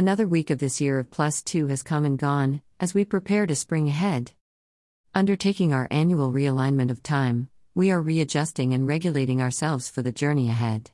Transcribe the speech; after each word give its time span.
Another 0.00 0.26
week 0.26 0.48
of 0.48 0.60
this 0.60 0.80
year 0.80 0.98
of 0.98 1.10
plus 1.10 1.42
two 1.42 1.66
has 1.66 1.82
come 1.82 2.06
and 2.06 2.18
gone, 2.18 2.62
as 2.80 2.94
we 2.94 3.04
prepare 3.04 3.44
to 3.46 3.54
spring 3.54 3.86
ahead. 3.86 4.32
Undertaking 5.14 5.74
our 5.74 5.86
annual 5.90 6.32
realignment 6.32 6.90
of 6.90 7.02
time, 7.02 7.50
we 7.74 7.90
are 7.90 8.00
readjusting 8.00 8.72
and 8.72 8.88
regulating 8.88 9.42
ourselves 9.42 9.90
for 9.90 10.00
the 10.00 10.10
journey 10.10 10.48
ahead. 10.48 10.90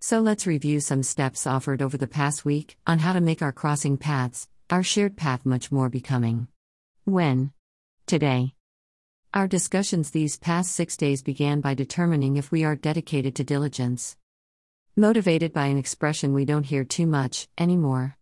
So 0.00 0.20
let's 0.20 0.46
review 0.46 0.80
some 0.80 1.02
steps 1.02 1.46
offered 1.46 1.80
over 1.80 1.96
the 1.96 2.06
past 2.06 2.44
week 2.44 2.76
on 2.86 2.98
how 2.98 3.14
to 3.14 3.22
make 3.22 3.40
our 3.40 3.52
crossing 3.52 3.96
paths, 3.96 4.48
our 4.68 4.82
shared 4.82 5.16
path, 5.16 5.46
much 5.46 5.72
more 5.72 5.88
becoming. 5.88 6.46
When? 7.06 7.52
Today. 8.06 8.52
Our 9.32 9.48
discussions 9.48 10.10
these 10.10 10.36
past 10.36 10.72
six 10.72 10.98
days 10.98 11.22
began 11.22 11.62
by 11.62 11.72
determining 11.72 12.36
if 12.36 12.52
we 12.52 12.64
are 12.64 12.76
dedicated 12.76 13.34
to 13.36 13.44
diligence. 13.44 14.18
Motivated 14.94 15.54
by 15.54 15.68
an 15.68 15.78
expression 15.78 16.34
we 16.34 16.44
don't 16.44 16.66
hear 16.66 16.84
too 16.84 17.06
much 17.06 17.48
anymore. 17.56 18.18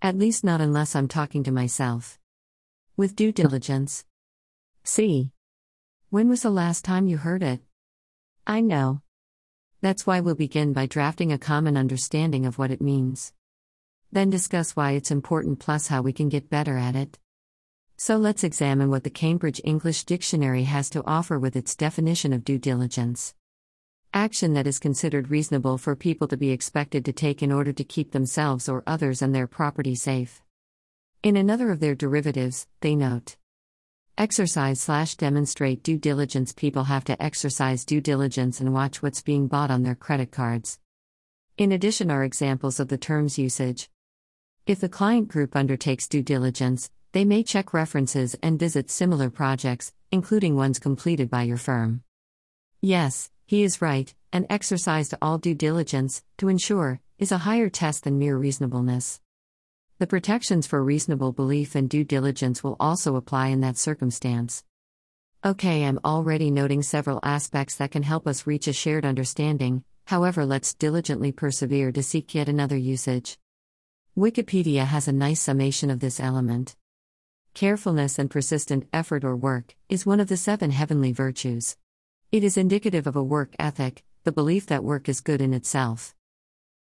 At 0.00 0.16
least 0.16 0.44
not 0.44 0.60
unless 0.60 0.94
I'm 0.94 1.08
talking 1.08 1.42
to 1.42 1.50
myself. 1.50 2.20
With 2.96 3.16
due 3.16 3.32
diligence. 3.32 4.04
See. 4.84 5.32
When 6.10 6.28
was 6.28 6.42
the 6.42 6.50
last 6.50 6.84
time 6.84 7.08
you 7.08 7.16
heard 7.16 7.42
it? 7.42 7.60
I 8.46 8.60
know. 8.60 9.02
That's 9.80 10.06
why 10.06 10.20
we'll 10.20 10.36
begin 10.36 10.72
by 10.72 10.86
drafting 10.86 11.32
a 11.32 11.38
common 11.38 11.76
understanding 11.76 12.46
of 12.46 12.58
what 12.58 12.70
it 12.70 12.80
means. 12.80 13.32
Then 14.12 14.30
discuss 14.30 14.76
why 14.76 14.92
it's 14.92 15.10
important 15.10 15.58
plus 15.58 15.88
how 15.88 16.02
we 16.02 16.12
can 16.12 16.28
get 16.28 16.48
better 16.48 16.78
at 16.78 16.94
it. 16.94 17.18
So 17.96 18.16
let's 18.16 18.44
examine 18.44 18.90
what 18.90 19.02
the 19.02 19.10
Cambridge 19.10 19.60
English 19.64 20.04
Dictionary 20.04 20.62
has 20.62 20.88
to 20.90 21.04
offer 21.06 21.40
with 21.40 21.56
its 21.56 21.74
definition 21.74 22.32
of 22.32 22.44
due 22.44 22.58
diligence. 22.58 23.34
Action 24.14 24.54
that 24.54 24.66
is 24.66 24.78
considered 24.78 25.30
reasonable 25.30 25.76
for 25.76 25.94
people 25.94 26.26
to 26.28 26.36
be 26.36 26.50
expected 26.50 27.04
to 27.04 27.12
take 27.12 27.42
in 27.42 27.52
order 27.52 27.74
to 27.74 27.84
keep 27.84 28.12
themselves 28.12 28.66
or 28.68 28.82
others 28.86 29.20
and 29.20 29.34
their 29.34 29.46
property 29.46 29.94
safe. 29.94 30.40
In 31.22 31.36
another 31.36 31.70
of 31.70 31.80
their 31.80 31.94
derivatives, 31.94 32.66
they 32.80 32.96
note 32.96 33.36
Exercise 34.16 34.80
slash 34.80 35.14
demonstrate 35.14 35.82
due 35.82 35.98
diligence. 35.98 36.52
People 36.52 36.84
have 36.84 37.04
to 37.04 37.22
exercise 37.22 37.84
due 37.84 38.00
diligence 38.00 38.60
and 38.60 38.72
watch 38.72 39.02
what's 39.02 39.22
being 39.22 39.46
bought 39.46 39.70
on 39.70 39.82
their 39.82 39.94
credit 39.94 40.32
cards. 40.32 40.80
In 41.58 41.70
addition, 41.70 42.10
are 42.10 42.24
examples 42.24 42.80
of 42.80 42.88
the 42.88 42.98
term's 42.98 43.38
usage. 43.38 43.90
If 44.66 44.80
the 44.80 44.88
client 44.88 45.28
group 45.28 45.54
undertakes 45.54 46.08
due 46.08 46.22
diligence, 46.22 46.90
they 47.12 47.24
may 47.24 47.42
check 47.42 47.74
references 47.74 48.34
and 48.42 48.58
visit 48.58 48.90
similar 48.90 49.28
projects, 49.30 49.92
including 50.10 50.56
ones 50.56 50.78
completed 50.78 51.30
by 51.30 51.42
your 51.42 51.56
firm. 51.58 52.02
Yes, 52.80 53.30
he 53.48 53.64
is 53.64 53.80
right, 53.80 54.14
and 54.30 54.44
exercise 54.50 55.08
to 55.08 55.16
all 55.22 55.38
due 55.38 55.54
diligence, 55.54 56.22
to 56.36 56.50
ensure, 56.50 57.00
is 57.18 57.32
a 57.32 57.38
higher 57.38 57.70
test 57.70 58.04
than 58.04 58.18
mere 58.18 58.36
reasonableness. 58.36 59.22
The 59.98 60.06
protections 60.06 60.66
for 60.66 60.84
reasonable 60.84 61.32
belief 61.32 61.74
and 61.74 61.88
due 61.88 62.04
diligence 62.04 62.62
will 62.62 62.76
also 62.78 63.16
apply 63.16 63.48
in 63.48 63.62
that 63.62 63.78
circumstance. 63.78 64.64
Okay, 65.42 65.86
I'm 65.86 65.98
already 66.04 66.50
noting 66.50 66.82
several 66.82 67.20
aspects 67.22 67.76
that 67.76 67.90
can 67.90 68.02
help 68.02 68.26
us 68.26 68.46
reach 68.46 68.68
a 68.68 68.74
shared 68.74 69.06
understanding, 69.06 69.82
however, 70.08 70.44
let's 70.44 70.74
diligently 70.74 71.32
persevere 71.32 71.90
to 71.92 72.02
seek 72.02 72.34
yet 72.34 72.50
another 72.50 72.76
usage. 72.76 73.38
Wikipedia 74.14 74.84
has 74.84 75.08
a 75.08 75.12
nice 75.12 75.40
summation 75.40 75.88
of 75.88 76.00
this 76.00 76.20
element. 76.20 76.76
Carefulness 77.54 78.18
and 78.18 78.30
persistent 78.30 78.86
effort 78.92 79.24
or 79.24 79.34
work 79.34 79.74
is 79.88 80.04
one 80.04 80.20
of 80.20 80.28
the 80.28 80.36
seven 80.36 80.70
heavenly 80.70 81.12
virtues. 81.12 81.78
It 82.30 82.44
is 82.44 82.58
indicative 82.58 83.06
of 83.06 83.16
a 83.16 83.22
work 83.22 83.54
ethic, 83.58 84.04
the 84.24 84.32
belief 84.32 84.66
that 84.66 84.84
work 84.84 85.08
is 85.08 85.22
good 85.22 85.40
in 85.40 85.54
itself. 85.54 86.14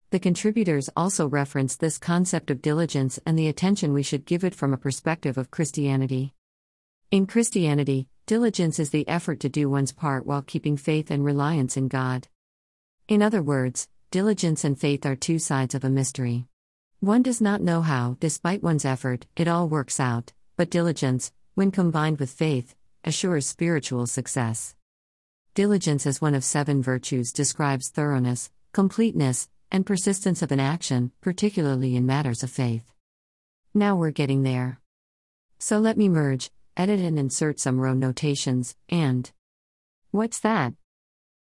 The 0.09 0.19
contributors 0.19 0.89
also 0.93 1.25
reference 1.25 1.77
this 1.77 1.97
concept 1.97 2.51
of 2.51 2.61
diligence 2.61 3.17
and 3.25 3.39
the 3.39 3.47
attention 3.47 3.93
we 3.93 4.03
should 4.03 4.25
give 4.25 4.43
it 4.43 4.53
from 4.53 4.73
a 4.73 4.77
perspective 4.77 5.37
of 5.37 5.49
Christianity. 5.49 6.33
In 7.11 7.27
Christianity, 7.27 8.09
diligence 8.25 8.77
is 8.77 8.89
the 8.89 9.07
effort 9.07 9.39
to 9.39 9.47
do 9.47 9.69
one's 9.69 9.93
part 9.93 10.25
while 10.25 10.41
keeping 10.41 10.75
faith 10.75 11.09
and 11.09 11.23
reliance 11.23 11.77
in 11.77 11.87
God. 11.87 12.27
In 13.07 13.21
other 13.21 13.41
words, 13.41 13.87
diligence 14.11 14.65
and 14.65 14.77
faith 14.77 15.05
are 15.05 15.15
two 15.15 15.39
sides 15.39 15.73
of 15.73 15.85
a 15.85 15.89
mystery. 15.89 16.45
One 16.99 17.23
does 17.23 17.39
not 17.39 17.61
know 17.61 17.83
how, 17.83 18.17
despite 18.19 18.61
one's 18.61 18.83
effort, 18.83 19.27
it 19.37 19.47
all 19.47 19.69
works 19.69 19.97
out, 19.97 20.33
but 20.57 20.69
diligence, 20.69 21.31
when 21.55 21.71
combined 21.71 22.19
with 22.19 22.31
faith, 22.31 22.75
assures 23.05 23.47
spiritual 23.47 24.07
success. 24.07 24.75
Diligence 25.57 26.05
as 26.05 26.21
one 26.21 26.35
of 26.35 26.43
seven 26.43 26.83
virtues 26.83 27.33
describes 27.33 27.89
thoroughness, 27.89 28.51
completeness, 28.73 29.49
and 29.71 29.87
persistence 29.87 30.43
of 30.43 30.51
an 30.51 30.59
action, 30.59 31.11
particularly 31.19 31.95
in 31.95 32.05
matters 32.05 32.43
of 32.43 32.51
faith. 32.51 32.93
Now 33.73 33.95
we're 33.95 34.11
getting 34.11 34.43
there. 34.43 34.79
So 35.57 35.79
let 35.79 35.97
me 35.97 36.09
merge, 36.09 36.51
edit, 36.77 36.99
and 36.99 37.17
insert 37.17 37.59
some 37.59 37.79
row 37.79 37.95
notations, 37.95 38.75
and. 38.87 39.31
What's 40.11 40.41
that? 40.41 40.75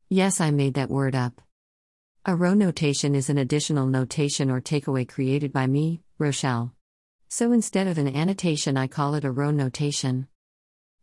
Yes, 0.10 0.42
I 0.42 0.50
made 0.50 0.74
that 0.74 0.90
word 0.90 1.14
up. 1.14 1.40
A 2.26 2.36
row 2.36 2.56
notation 2.56 3.14
is 3.14 3.30
an 3.30 3.38
additional 3.38 3.86
notation 3.86 4.50
or 4.50 4.60
takeaway 4.60 5.08
created 5.08 5.54
by 5.54 5.68
me, 5.68 6.02
Rochelle. 6.18 6.74
So 7.28 7.52
instead 7.52 7.86
of 7.86 8.00
an 8.00 8.08
annotation, 8.08 8.76
I 8.76 8.88
call 8.88 9.14
it 9.14 9.24
a 9.24 9.30
row 9.30 9.52
notation. 9.52 10.28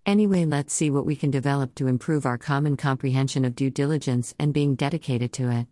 Anyway, 0.06 0.44
let's 0.44 0.72
see 0.72 0.89
what 0.89 1.05
we 1.05 1.17
can 1.17 1.33
develop 1.33 1.75
to 1.75 1.89
improve 1.89 2.25
our 2.25 2.39
common 2.39 2.77
comprehension 2.77 3.44
of 3.44 3.56
due 3.56 3.71
diligence 3.71 4.37
and 4.39 4.55
being 4.55 4.77
dedicated 4.77 5.33
to 5.33 5.50
it. 5.50 5.67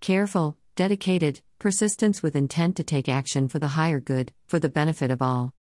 Careful, 0.00 0.56
dedicated, 0.74 1.40
persistence 1.60 2.20
with 2.20 2.34
intent 2.34 2.76
to 2.76 2.82
take 2.82 3.08
action 3.08 3.46
for 3.46 3.60
the 3.60 3.68
higher 3.68 4.00
good, 4.00 4.32
for 4.44 4.58
the 4.58 4.68
benefit 4.68 5.08
of 5.12 5.22
all. 5.22 5.54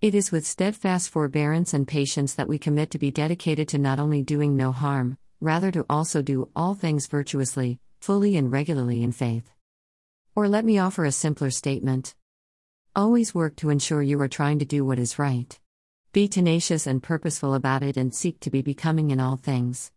It 0.00 0.14
is 0.14 0.30
with 0.30 0.46
steadfast 0.46 1.10
forbearance 1.10 1.74
and 1.74 1.88
patience 1.88 2.34
that 2.34 2.46
we 2.46 2.56
commit 2.56 2.92
to 2.92 2.98
be 2.98 3.10
dedicated 3.10 3.68
to 3.70 3.78
not 3.78 3.98
only 3.98 4.22
doing 4.22 4.56
no 4.56 4.70
harm, 4.70 5.18
rather 5.40 5.72
to 5.72 5.84
also 5.90 6.22
do 6.22 6.48
all 6.54 6.74
things 6.74 7.08
virtuously, 7.08 7.80
fully, 8.00 8.36
and 8.36 8.52
regularly 8.52 9.02
in 9.02 9.10
faith. 9.10 9.50
Or 10.36 10.48
let 10.48 10.64
me 10.64 10.78
offer 10.78 11.04
a 11.04 11.10
simpler 11.12 11.50
statement. 11.50 12.14
Always 12.94 13.34
work 13.34 13.56
to 13.56 13.70
ensure 13.70 14.02
you 14.02 14.20
are 14.20 14.28
trying 14.28 14.60
to 14.60 14.64
do 14.64 14.84
what 14.84 14.98
is 14.98 15.18
right. 15.18 15.59
Be 16.12 16.26
tenacious 16.26 16.88
and 16.88 17.00
purposeful 17.00 17.54
about 17.54 17.84
it 17.84 17.96
and 17.96 18.12
seek 18.12 18.40
to 18.40 18.50
be 18.50 18.62
becoming 18.62 19.12
in 19.12 19.20
all 19.20 19.36
things. 19.36 19.92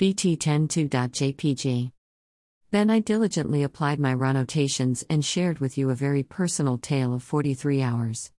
BT102.jpg. 0.00 1.92
Then 2.72 2.90
I 2.90 2.98
diligently 2.98 3.62
applied 3.62 4.00
my 4.00 4.12
row 4.14 4.32
notations 4.32 5.04
and 5.08 5.24
shared 5.24 5.60
with 5.60 5.78
you 5.78 5.90
a 5.90 5.94
very 5.94 6.24
personal 6.24 6.76
tale 6.76 7.14
of 7.14 7.22
43 7.22 7.80
hours. 7.80 8.32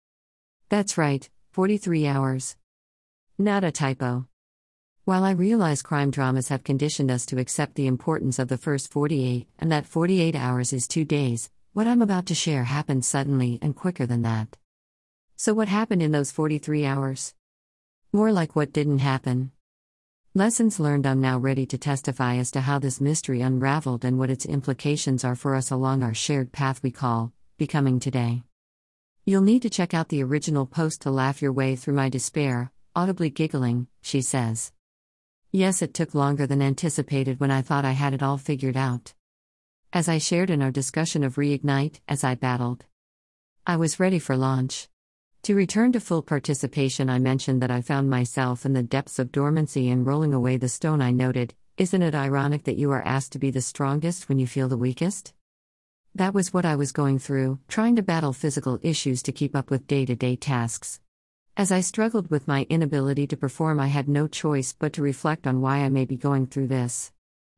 That's 0.71 0.99
right, 0.99 1.31
43 1.53 2.09
hours. 2.09 2.57
Not 3.39 3.63
a 3.63 3.71
typo. 3.71 4.27
While 5.05 5.23
I 5.23 5.31
realize 5.31 5.83
crime 5.83 6.11
dramas 6.11 6.49
have 6.49 6.65
conditioned 6.65 7.13
us 7.13 7.25
to 7.27 7.39
accept 7.39 7.77
the 7.77 7.87
importance 7.87 8.41
of 8.41 8.49
the 8.49 8.59
first 8.59 8.91
48 8.91 9.47
and 9.61 9.71
that 9.71 9.87
48 9.87 10.35
hours 10.35 10.73
is 10.73 10.89
two 10.89 11.05
days, 11.05 11.49
what 11.75 11.87
I'm 11.87 12.03
about 12.03 12.27
to 12.27 12.35
share 12.35 12.65
happened 12.65 13.05
suddenly 13.05 13.61
and 13.63 13.77
quicker 13.77 14.05
than 14.05 14.23
that. 14.23 14.57
So, 15.41 15.55
what 15.55 15.69
happened 15.69 16.03
in 16.03 16.11
those 16.11 16.33
43 16.33 16.85
hours? 16.85 17.33
More 18.13 18.33
like 18.33 18.57
what 18.57 18.73
didn't 18.73 18.99
happen. 18.99 19.53
Lessons 20.35 20.81
learned 20.81 21.07
I'm 21.07 21.21
now 21.21 21.39
ready 21.39 21.65
to 21.67 21.79
testify 21.79 22.39
as 22.39 22.51
to 22.51 22.61
how 22.61 22.81
this 22.81 23.01
mystery 23.01 23.41
unraveled 23.41 24.05
and 24.05 24.19
what 24.19 24.31
its 24.31 24.45
implications 24.45 25.23
are 25.23 25.37
for 25.37 25.55
us 25.55 25.71
along 25.71 26.03
our 26.03 26.13
shared 26.13 26.51
path 26.51 26.83
we 26.83 26.91
call 26.91 27.33
becoming 27.57 28.01
today. 28.01 28.43
You'll 29.25 29.43
need 29.43 29.63
to 29.63 29.71
check 29.71 29.95
out 29.95 30.09
the 30.09 30.25
original 30.25 30.67
post 30.67 31.03
to 31.03 31.11
laugh 31.13 31.41
your 31.41 31.53
way 31.53 31.77
through 31.77 31.95
my 31.95 32.09
despair, 32.09 32.73
audibly 32.97 33.31
giggling, 33.31 33.87
she 34.03 34.23
says. 34.23 34.73
Yes, 35.53 35.83
it 35.83 35.95
took 35.95 36.17
longer 36.17 36.49
than 36.49 36.61
anticipated 36.61 37.39
when 37.39 37.53
I 37.53 37.63
thought 37.63 37.85
I 37.85 37.93
had 37.93 38.13
it 38.13 38.25
all 38.25 38.39
figured 38.39 38.77
out. 38.77 39.15
As 39.93 40.09
I 40.09 40.19
shared 40.19 40.51
in 40.51 40.63
our 40.63 40.73
discussion 40.73 41.23
of 41.23 41.37
Reignite, 41.37 42.01
as 42.09 42.25
I 42.25 42.35
battled, 42.35 42.87
I 43.65 43.77
was 43.77 44.01
ready 44.01 44.19
for 44.19 44.37
launch. 44.37 44.89
To 45.49 45.55
return 45.55 45.93
to 45.93 46.01
full 46.01 46.21
participation, 46.21 47.09
I 47.09 47.19
mentioned 47.19 47.63
that 47.63 47.71
I 47.71 47.81
found 47.81 48.11
myself 48.11 48.67
in 48.67 48.75
the 48.75 48.83
depths 48.83 49.19
of 49.19 49.33
dormancy 49.33 49.89
and 49.89 50.05
rolling 50.05 50.35
away 50.35 50.59
the 50.59 50.69
stone. 50.69 51.01
I 51.01 51.11
noted, 51.11 51.55
Isn't 51.79 52.03
it 52.03 52.15
ironic 52.15 52.65
that 52.65 52.77
you 52.77 52.91
are 52.91 53.01
asked 53.03 53.33
to 53.33 53.39
be 53.39 53.51
the 53.51 53.63
strongest 53.63 54.29
when 54.29 54.39
you 54.39 54.47
feel 54.47 54.69
the 54.69 54.77
weakest? 54.77 55.33
That 56.15 56.35
was 56.35 56.53
what 56.53 56.67
I 56.67 56.77
was 56.77 56.93
going 56.93 57.19
through, 57.19 57.61
trying 57.67 57.97
to 57.97 58.03
battle 58.03 58.35
physical 58.35 58.79
issues 58.83 59.23
to 59.23 59.33
keep 59.33 59.57
up 59.57 59.71
with 59.71 59.87
day 59.87 60.05
to 60.05 60.15
day 60.15 60.37
tasks. 60.37 61.01
As 61.57 61.73
I 61.73 61.81
struggled 61.81 62.29
with 62.29 62.47
my 62.47 62.67
inability 62.69 63.27
to 63.29 63.37
perform, 63.39 63.81
I 63.81 63.87
had 63.87 64.07
no 64.07 64.29
choice 64.29 64.75
but 64.79 64.93
to 64.93 65.03
reflect 65.03 65.47
on 65.47 65.63
why 65.63 65.79
I 65.79 65.89
may 65.89 66.05
be 66.05 66.19
going 66.19 66.49
through 66.49 66.67
this. 66.67 67.11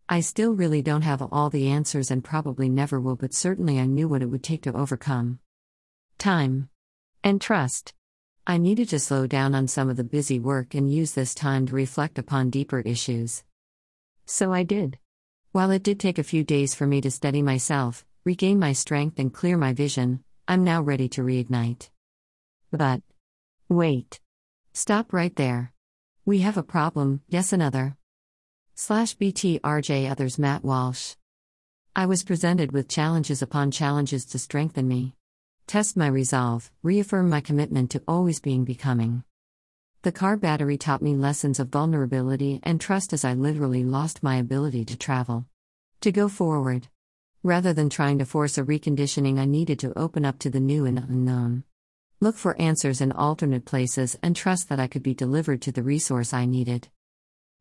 I 0.09 0.21
still 0.21 0.53
really 0.53 0.81
don't 0.81 1.03
have 1.03 1.23
all 1.33 1.51
the 1.51 1.67
answers 1.67 2.13
and 2.13 2.23
probably 2.23 2.69
never 2.69 3.01
will, 3.01 3.17
but 3.17 3.35
certainly 3.35 3.81
I 3.81 3.87
knew 3.87 4.07
what 4.07 4.23
it 4.23 4.27
would 4.27 4.45
take 4.45 4.63
to 4.63 4.77
overcome. 4.77 5.41
Time. 6.19 6.70
And 7.23 7.41
trust. 7.41 7.93
I 8.47 8.57
needed 8.57 8.89
to 8.91 8.99
slow 8.99 9.27
down 9.27 9.55
on 9.55 9.69
some 9.69 9.91
of 9.91 9.97
the 9.97 10.05
busy 10.05 10.39
work 10.39 10.75
and 10.75 10.91
use 10.91 11.13
this 11.13 11.35
time 11.35 11.67
to 11.67 11.75
reflect 11.75 12.19
upon 12.19 12.49
deeper 12.49 12.81
issues. 12.81 13.45
So 14.25 14.53
I 14.53 14.63
did. 14.63 14.99
While 15.53 15.71
it 15.71 15.83
did 15.83 16.01
take 16.01 16.19
a 16.19 16.23
few 16.25 16.45
days 16.45 16.75
for 16.75 16.87
me 16.87 17.01
to 17.03 17.11
steady 17.11 17.43
myself, 17.43 18.07
regain 18.25 18.59
my 18.59 18.73
strength, 18.73 19.19
and 19.19 19.35
clear 19.35 19.59
my 19.59 19.75
vision, 19.75 20.25
I'm 20.49 20.65
now 20.65 20.81
ready 20.81 21.09
to 21.11 21.23
reignite. 21.23 21.91
But. 22.71 23.03
Wait. 23.69 24.19
Stop 24.73 25.13
right 25.13 25.35
there. 25.37 25.73
We 26.25 26.39
have 26.41 26.57
a 26.57 26.63
problem, 26.63 27.21
yes, 27.29 27.53
another. 27.53 27.97
Slash 28.75 29.17
BTRJ 29.17 30.11
Others 30.11 30.39
Matt 30.39 30.65
Walsh. 30.65 31.17
I 31.95 32.07
was 32.07 32.25
presented 32.25 32.73
with 32.73 32.89
challenges 32.89 33.43
upon 33.43 33.73
challenges 33.73 34.25
to 34.27 34.39
strengthen 34.39 34.89
me. 34.89 35.17
Test 35.71 35.97
my 35.97 36.09
resolve, 36.09 36.69
reaffirm 36.83 37.31
my 37.31 37.41
commitment 37.41 37.93
to 37.93 38.03
always 38.09 38.41
being 38.41 38.65
becoming. 38.65 39.23
The 40.03 40.11
car 40.11 40.37
battery 40.37 40.77
taught 40.77 41.01
me 41.01 41.15
lessons 41.15 41.61
of 41.61 41.69
vulnerability 41.69 42.59
and 42.65 42.81
trust 42.81 43.13
as 43.13 43.25
I 43.25 43.35
literally 43.35 43.85
lost 43.85 44.21
my 44.21 44.35
ability 44.35 44.85
to 44.87 44.99
travel. 44.99 45.47
To 46.01 46.11
go 46.11 46.29
forward. 46.29 46.89
Rather 47.45 47.73
than 47.73 47.89
trying 47.89 48.19
to 48.19 48.25
force 48.25 48.59
a 48.59 48.65
reconditioning, 48.65 49.39
I 49.39 49.45
needed 49.45 49.79
to 49.79 49.97
open 49.97 50.25
up 50.25 50.41
to 50.41 50.51
the 50.51 50.59
new 50.59 50.87
and 50.87 50.99
unknown. 50.99 51.63
Look 52.19 52.35
for 52.35 52.61
answers 52.61 53.01
in 53.01 53.13
alternate 53.13 53.65
places 53.65 54.19
and 54.25 54.35
trust 54.35 54.71
that 54.71 54.81
I 54.81 54.89
could 54.89 55.05
be 55.05 55.15
delivered 55.15 55.63
to 55.63 55.71
the 55.71 55.85
resource 55.85 56.35
I 56.35 56.47
needed. 56.47 56.89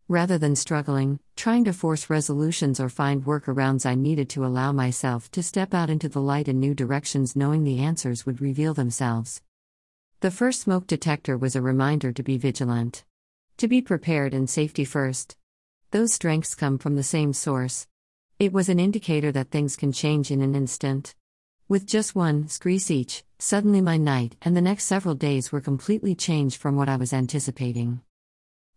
Rather 0.10 0.40
than 0.40 0.56
struggling, 0.56 1.20
trying 1.36 1.64
to 1.64 1.72
force 1.72 2.10
resolutions 2.10 2.80
or 2.80 2.90
find 2.90 3.26
workarounds, 3.26 3.86
I 3.86 3.94
needed 3.94 4.28
to 4.30 4.44
allow 4.44 4.72
myself 4.72 5.30
to 5.34 5.44
step 5.44 5.72
out 5.72 5.92
into 5.92 6.10
the 6.10 6.20
light 6.20 6.48
in 6.48 6.60
new 6.60 6.74
directions, 6.74 7.36
knowing 7.36 7.64
the 7.64 7.78
answers 7.78 8.26
would 8.26 8.42
reveal 8.42 8.74
themselves. 8.74 9.44
The 10.22 10.32
first 10.32 10.62
smoke 10.62 10.88
detector 10.88 11.38
was 11.38 11.56
a 11.56 11.62
reminder 11.62 12.12
to 12.12 12.24
be 12.24 12.40
vigilant. 12.40 13.04
To 13.58 13.68
be 13.68 13.84
prepared 13.84 14.34
and 14.34 14.50
safety 14.50 14.84
first. 14.84 15.38
Those 15.92 16.12
strengths 16.12 16.56
come 16.56 16.80
from 16.80 16.96
the 16.96 17.04
same 17.04 17.32
source. 17.32 17.86
It 18.40 18.52
was 18.52 18.68
an 18.68 18.80
indicator 18.80 19.32
that 19.34 19.52
things 19.52 19.76
can 19.76 19.92
change 19.92 20.32
in 20.32 20.42
an 20.42 20.56
instant. 20.56 21.14
With 21.68 21.86
just 21.86 22.16
one 22.16 22.48
screase 22.48 22.90
each, 22.90 23.24
suddenly 23.38 23.80
my 23.80 23.98
night 23.98 24.38
and 24.42 24.58
the 24.58 24.62
next 24.62 24.86
several 24.86 25.14
days 25.14 25.52
were 25.52 25.62
completely 25.62 26.16
changed 26.16 26.60
from 26.60 26.76
what 26.76 26.90
I 26.90 26.96
was 26.96 27.14
anticipating. 27.14 28.02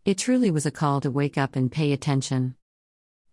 It 0.05 0.19
truly 0.19 0.51
was 0.51 0.67
a 0.67 0.71
call 0.71 1.01
to 1.01 1.11
wake 1.11 1.39
up 1.39 1.57
and 1.57 1.71
pay 1.71 1.93
attention. 1.93 2.57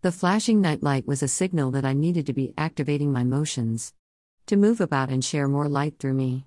The 0.02 0.12
flashing 0.12 0.62
night 0.62 0.84
light 0.84 1.08
was 1.08 1.24
a 1.24 1.28
signal 1.28 1.72
that 1.72 1.86
I 1.86 1.94
needed 1.94 2.26
to 2.28 2.34
be 2.34 2.54
activating 2.58 3.12
my 3.12 3.24
motions. 3.24 3.94
To 4.48 4.56
move 4.56 4.80
about 4.80 5.10
and 5.10 5.24
share 5.24 5.48
more 5.48 5.68
light 5.68 6.00
through 6.00 6.14
me 6.14 6.46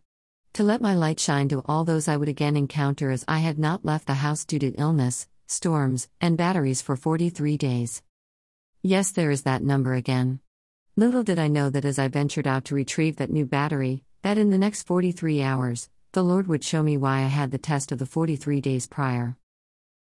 to 0.55 0.63
let 0.63 0.83
my 0.83 0.95
light 0.95 1.19
shine 1.19 1.49
to 1.49 1.63
all 1.65 1.83
those 1.83 2.09
I 2.09 2.19
would 2.19 2.29
again 2.29 2.57
encounter 2.57 3.11
as 3.11 3.25
I 3.27 3.39
had 3.39 3.59
not 3.59 3.87
left 3.87 4.07
the 4.07 4.15
house 4.15 4.45
due 4.45 4.59
to 4.59 4.73
illness, 4.73 5.27
storms, 5.47 6.09
and 6.21 6.37
batteries 6.37 6.83
for 6.83 6.95
43 6.95 7.57
days. 7.57 8.03
Yes, 8.83 9.13
there 9.13 9.31
is 9.31 9.43
that 9.43 9.63
number 9.63 9.95
again. 9.95 10.41
Little 10.95 11.23
did 11.23 11.39
I 11.39 11.49
know 11.49 11.71
that 11.71 11.87
as 11.87 11.99
I 11.99 12.09
ventured 12.09 12.47
out 12.47 12.67
to 12.67 12.75
retrieve 12.75 13.17
that 13.17 13.31
new 13.31 13.47
battery, 13.47 14.05
that 14.21 14.37
in 14.37 14.51
the 14.51 14.59
next 14.59 14.83
43 14.83 15.43
hours, 15.43 15.89
the 16.13 16.23
Lord 16.23 16.49
would 16.49 16.63
show 16.63 16.83
me 16.83 16.99
why 16.99 17.21
I 17.21 17.29
had 17.29 17.51
the 17.51 17.57
test 17.57 17.91
of 17.91 17.99
the 17.99 18.05
43 18.05 18.61
days 18.61 18.87
prior. 18.87 19.39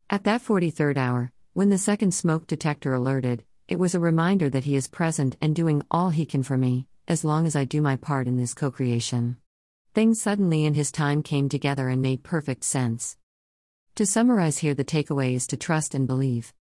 At 0.07 0.23
that 0.25 0.43
43rd 0.43 0.97
hour, 0.97 1.31
when 1.53 1.69
the 1.69 1.79
second 1.79 2.13
smoke 2.13 2.45
detector 2.45 2.93
alerted, 2.93 3.43
it 3.67 3.79
was 3.79 3.95
a 3.95 3.99
reminder 3.99 4.51
that 4.51 4.65
He 4.65 4.75
is 4.75 4.87
present 4.87 5.35
and 5.41 5.55
doing 5.55 5.81
all 5.89 6.11
He 6.11 6.27
can 6.27 6.43
for 6.43 6.57
me, 6.57 6.85
as 7.07 7.25
long 7.25 7.47
as 7.47 7.55
I 7.55 7.65
do 7.65 7.81
my 7.81 7.95
part 7.95 8.27
in 8.27 8.37
this 8.37 8.53
co 8.53 8.69
creation. 8.69 9.37
Things 9.95 10.21
suddenly 10.21 10.63
in 10.63 10.75
his 10.75 10.91
time 10.91 11.23
came 11.23 11.49
together 11.49 11.89
and 11.89 12.03
made 12.03 12.21
perfect 12.21 12.65
sense. 12.65 13.17
To 13.95 14.05
summarize 14.05 14.59
here, 14.59 14.75
the 14.75 14.85
takeaway 14.85 15.33
is 15.33 15.47
to 15.47 15.57
trust 15.57 15.95
and 15.95 16.05
believe. 16.05 16.53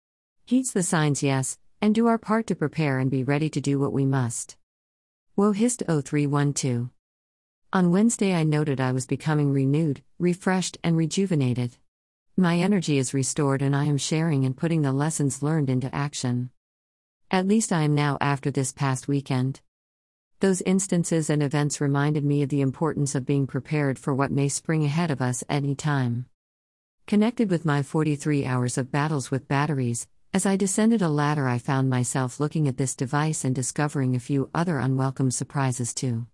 Heeds 0.47 0.73
the 0.73 0.83
signs, 0.83 1.23
yes, 1.23 1.59
and 1.83 1.95
do 1.95 2.07
our 2.07 2.17
part 2.17 2.47
to 2.47 2.55
prepare 2.55 2.99
and 2.99 3.11
be 3.11 3.25
ready 3.25 3.51
to 3.51 3.61
do 3.61 3.79
what 3.79 3.93
we 3.93 4.07
must. 4.07 4.57
Wohist 5.37 5.83
0312. 5.87 6.89
On 7.75 7.91
Wednesday, 7.91 8.35
I 8.35 8.45
noted 8.45 8.81
I 8.81 8.93
was 8.93 9.05
becoming 9.05 9.53
renewed, 9.53 10.03
refreshed, 10.19 10.79
and 10.83 10.97
rejuvenated. 10.97 11.77
My 12.37 12.59
energy 12.59 12.99
is 12.99 13.15
restored, 13.15 13.63
and 13.63 13.77
I 13.77 13.85
am 13.85 13.97
sharing 13.97 14.45
and 14.45 14.57
putting 14.57 14.83
the 14.83 14.91
lessons 14.91 15.41
learned 15.41 15.71
into 15.71 15.95
action. 15.95 16.51
At 17.31 17.47
least 17.47 17.73
I 17.73 17.83
am 17.83 17.95
now 17.95 18.19
after 18.21 18.51
this 18.51 18.73
past 18.73 19.07
weekend. 19.07 19.61
Those 20.41 20.61
instances 20.63 21.31
and 21.31 21.45
events 21.45 21.81
reminded 21.81 22.25
me 22.25 22.43
of 22.43 22.49
the 22.49 22.61
importance 22.61 23.15
of 23.15 23.25
being 23.25 23.47
prepared 23.47 24.01
for 24.01 24.13
what 24.13 24.33
may 24.33 24.49
spring 24.49 24.85
ahead 24.85 25.13
of 25.13 25.23
us 25.23 25.45
any 25.49 25.77
time. 25.77 26.27
Connected 27.07 27.51
with 27.51 27.65
my 27.65 27.85
43 27.85 28.45
hours 28.45 28.77
of 28.79 28.91
battles 28.91 29.31
with 29.31 29.47
batteries, 29.47 30.09
as 30.33 30.45
I 30.45 30.57
descended 30.57 31.03
a 31.03 31.09
ladder, 31.09 31.47
I 31.47 31.59
found 31.59 31.89
myself 31.89 32.41
looking 32.41 32.67
at 32.67 32.79
this 32.79 32.97
device 32.97 33.45
and 33.45 33.55
discovering 33.55 34.17
a 34.17 34.19
few 34.19 34.51
other 34.53 34.81
unwelcome 34.81 35.31
surprises 35.31 35.95
too. 35.95 36.27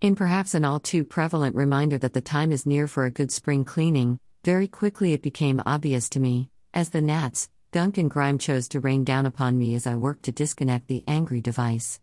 In 0.00 0.14
perhaps 0.14 0.54
an 0.54 0.64
all 0.64 0.78
too 0.78 1.02
prevalent 1.02 1.56
reminder 1.56 1.98
that 1.98 2.12
the 2.12 2.20
time 2.20 2.52
is 2.52 2.64
near 2.64 2.86
for 2.86 3.06
a 3.06 3.10
good 3.10 3.32
spring 3.32 3.64
cleaning, 3.64 4.20
very 4.46 4.68
quickly 4.68 5.12
it 5.12 5.22
became 5.22 5.60
obvious 5.66 6.08
to 6.08 6.20
me, 6.20 6.48
as 6.72 6.90
the 6.90 7.00
gnats, 7.00 7.50
gunk, 7.72 7.98
and 7.98 8.08
grime 8.08 8.38
chose 8.38 8.68
to 8.68 8.78
rain 8.78 9.02
down 9.02 9.26
upon 9.26 9.58
me 9.58 9.74
as 9.74 9.88
I 9.88 9.96
worked 9.96 10.22
to 10.26 10.30
disconnect 10.30 10.86
the 10.86 11.02
angry 11.08 11.40
device. 11.40 11.98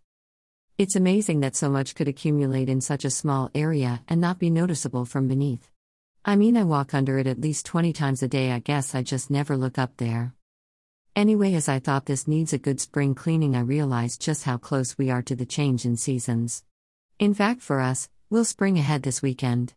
It's 0.77 0.97
amazing 0.97 1.39
that 1.39 1.55
so 1.55 1.69
much 1.69 1.95
could 1.95 2.09
accumulate 2.09 2.67
in 2.67 2.81
such 2.81 3.05
a 3.05 3.09
small 3.09 3.49
area 3.55 4.01
and 4.09 4.19
not 4.19 4.39
be 4.39 4.49
noticeable 4.49 5.05
from 5.05 5.29
beneath. 5.29 5.71
I 6.25 6.35
mean, 6.35 6.57
I 6.57 6.65
walk 6.65 6.93
under 6.93 7.17
it 7.17 7.27
at 7.27 7.39
least 7.39 7.65
20 7.65 7.93
times 7.93 8.21
a 8.21 8.27
day, 8.27 8.51
I 8.51 8.59
guess 8.59 8.93
I 8.93 9.03
just 9.03 9.31
never 9.31 9.55
look 9.55 9.77
up 9.77 9.95
there. 9.95 10.33
Anyway, 11.15 11.53
as 11.53 11.69
I 11.69 11.79
thought 11.79 12.07
this 12.07 12.27
needs 12.27 12.51
a 12.51 12.57
good 12.57 12.81
spring 12.81 13.15
cleaning, 13.15 13.55
I 13.55 13.61
realized 13.61 14.21
just 14.21 14.43
how 14.43 14.57
close 14.57 14.97
we 14.97 15.09
are 15.09 15.21
to 15.21 15.35
the 15.37 15.45
change 15.45 15.85
in 15.85 15.95
seasons. 15.95 16.65
In 17.19 17.33
fact, 17.33 17.61
for 17.61 17.79
us, 17.79 18.09
we'll 18.29 18.43
spring 18.43 18.77
ahead 18.77 19.03
this 19.03 19.21
weekend. 19.21 19.75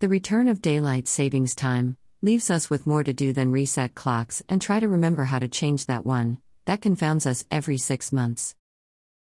The 0.00 0.08
return 0.08 0.46
of 0.46 0.62
daylight 0.62 1.08
savings 1.08 1.56
time 1.56 1.96
leaves 2.22 2.50
us 2.50 2.70
with 2.70 2.86
more 2.86 3.02
to 3.02 3.12
do 3.12 3.32
than 3.32 3.50
reset 3.50 3.96
clocks 3.96 4.44
and 4.48 4.62
try 4.62 4.78
to 4.78 4.86
remember 4.86 5.24
how 5.24 5.40
to 5.40 5.48
change 5.48 5.86
that 5.86 6.06
one 6.06 6.38
that 6.66 6.80
confounds 6.80 7.26
us 7.26 7.44
every 7.50 7.78
six 7.78 8.12
months. 8.12 8.54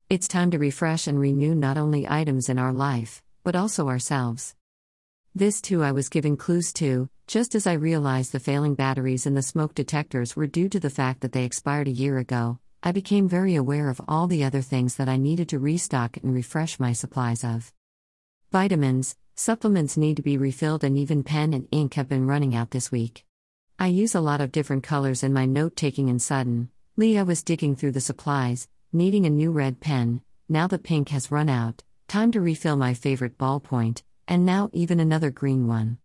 It's 0.09 0.27
time 0.27 0.51
to 0.51 0.59
refresh 0.59 1.07
and 1.07 1.17
renew 1.17 1.55
not 1.55 1.77
only 1.77 2.09
items 2.09 2.49
in 2.49 2.59
our 2.59 2.73
life, 2.73 3.23
but 3.41 3.55
also 3.55 3.87
ourselves. 3.87 4.53
This 5.33 5.61
too 5.61 5.81
I 5.81 5.93
was 5.93 6.09
giving 6.09 6.35
clues 6.35 6.73
to, 6.73 7.07
just 7.25 7.55
as 7.55 7.65
I 7.65 7.73
realized 7.73 8.33
the 8.33 8.41
failing 8.41 8.75
batteries 8.75 9.25
in 9.25 9.33
the 9.33 9.41
smoke 9.41 9.75
detectors 9.75 10.35
were 10.35 10.45
due 10.45 10.67
to 10.67 10.79
the 10.81 10.89
fact 10.89 11.21
that 11.21 11.31
they 11.31 11.45
expired 11.45 11.87
a 11.87 11.91
year 11.91 12.17
ago. 12.17 12.59
I 12.83 12.91
became 12.91 13.29
very 13.29 13.55
aware 13.55 13.89
of 13.89 14.01
all 14.09 14.27
the 14.27 14.43
other 14.43 14.61
things 14.61 14.97
that 14.97 15.07
I 15.07 15.15
needed 15.15 15.47
to 15.49 15.59
restock 15.59 16.17
and 16.17 16.33
refresh 16.33 16.81
my 16.81 16.91
supplies 16.91 17.45
of. 17.45 17.71
Vitamins, 18.51 19.15
supplements 19.35 19.97
need 19.97 20.15
to 20.15 20.23
be 20.23 20.37
refilled, 20.37 20.83
and 20.83 20.97
even 20.97 21.23
pen 21.23 21.53
and 21.53 21.67
ink 21.71 21.95
have 21.95 22.07
been 22.07 22.25
running 22.25 22.55
out 22.55 22.71
this 22.71 22.91
week. 22.91 23.25
I 23.77 23.87
use 23.87 24.15
a 24.15 24.21
lot 24.21 24.39
of 24.39 24.53
different 24.53 24.83
colors 24.83 25.21
in 25.23 25.33
my 25.33 25.45
note 25.45 25.75
taking, 25.75 26.09
and 26.09 26.21
sudden, 26.21 26.69
Lee, 26.95 27.17
I 27.17 27.23
was 27.23 27.43
digging 27.43 27.75
through 27.75 27.91
the 27.91 28.01
supplies, 28.01 28.69
needing 28.93 29.25
a 29.25 29.29
new 29.29 29.51
red 29.51 29.81
pen, 29.81 30.21
now 30.47 30.67
the 30.67 30.79
pink 30.79 31.09
has 31.09 31.31
run 31.31 31.49
out, 31.49 31.83
time 32.07 32.31
to 32.31 32.39
refill 32.39 32.77
my 32.77 32.93
favorite 32.93 33.37
ballpoint, 33.37 34.03
and 34.27 34.45
now 34.45 34.69
even 34.71 34.99
another 35.01 35.29
green 35.29 35.67
one. 35.67 35.97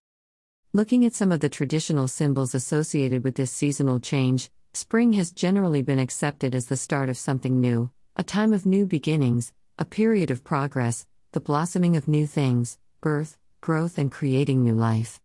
Looking 0.73 1.05
at 1.05 1.15
some 1.15 1.31
of 1.31 1.41
the 1.41 1.49
traditional 1.49 2.09
symbols 2.09 2.55
associated 2.55 3.23
with 3.23 3.37
this 3.37 3.53
seasonal 3.53 4.01
change, 4.01 4.51
spring 4.73 5.13
has 5.13 5.31
generally 5.31 5.83
been 5.83 5.99
accepted 6.01 6.55
as 6.55 6.67
the 6.67 6.77
start 6.77 7.09
of 7.09 7.17
something 7.17 7.61
new, 7.61 7.91
a 8.17 8.25
time 8.25 8.53
of 8.53 8.67
new 8.67 8.87
beginnings, 8.87 9.53
a 9.79 9.85
period 9.85 10.31
of 10.31 10.43
progress, 10.43 11.07
the 11.33 11.41
blossoming 11.41 11.97
of 11.97 12.09
new 12.09 12.27
things, 12.27 12.79
birth, 13.01 13.39
growth, 13.61 13.99
and 13.99 14.11
creating 14.13 14.63
new 14.63 14.75
life. 14.75 15.21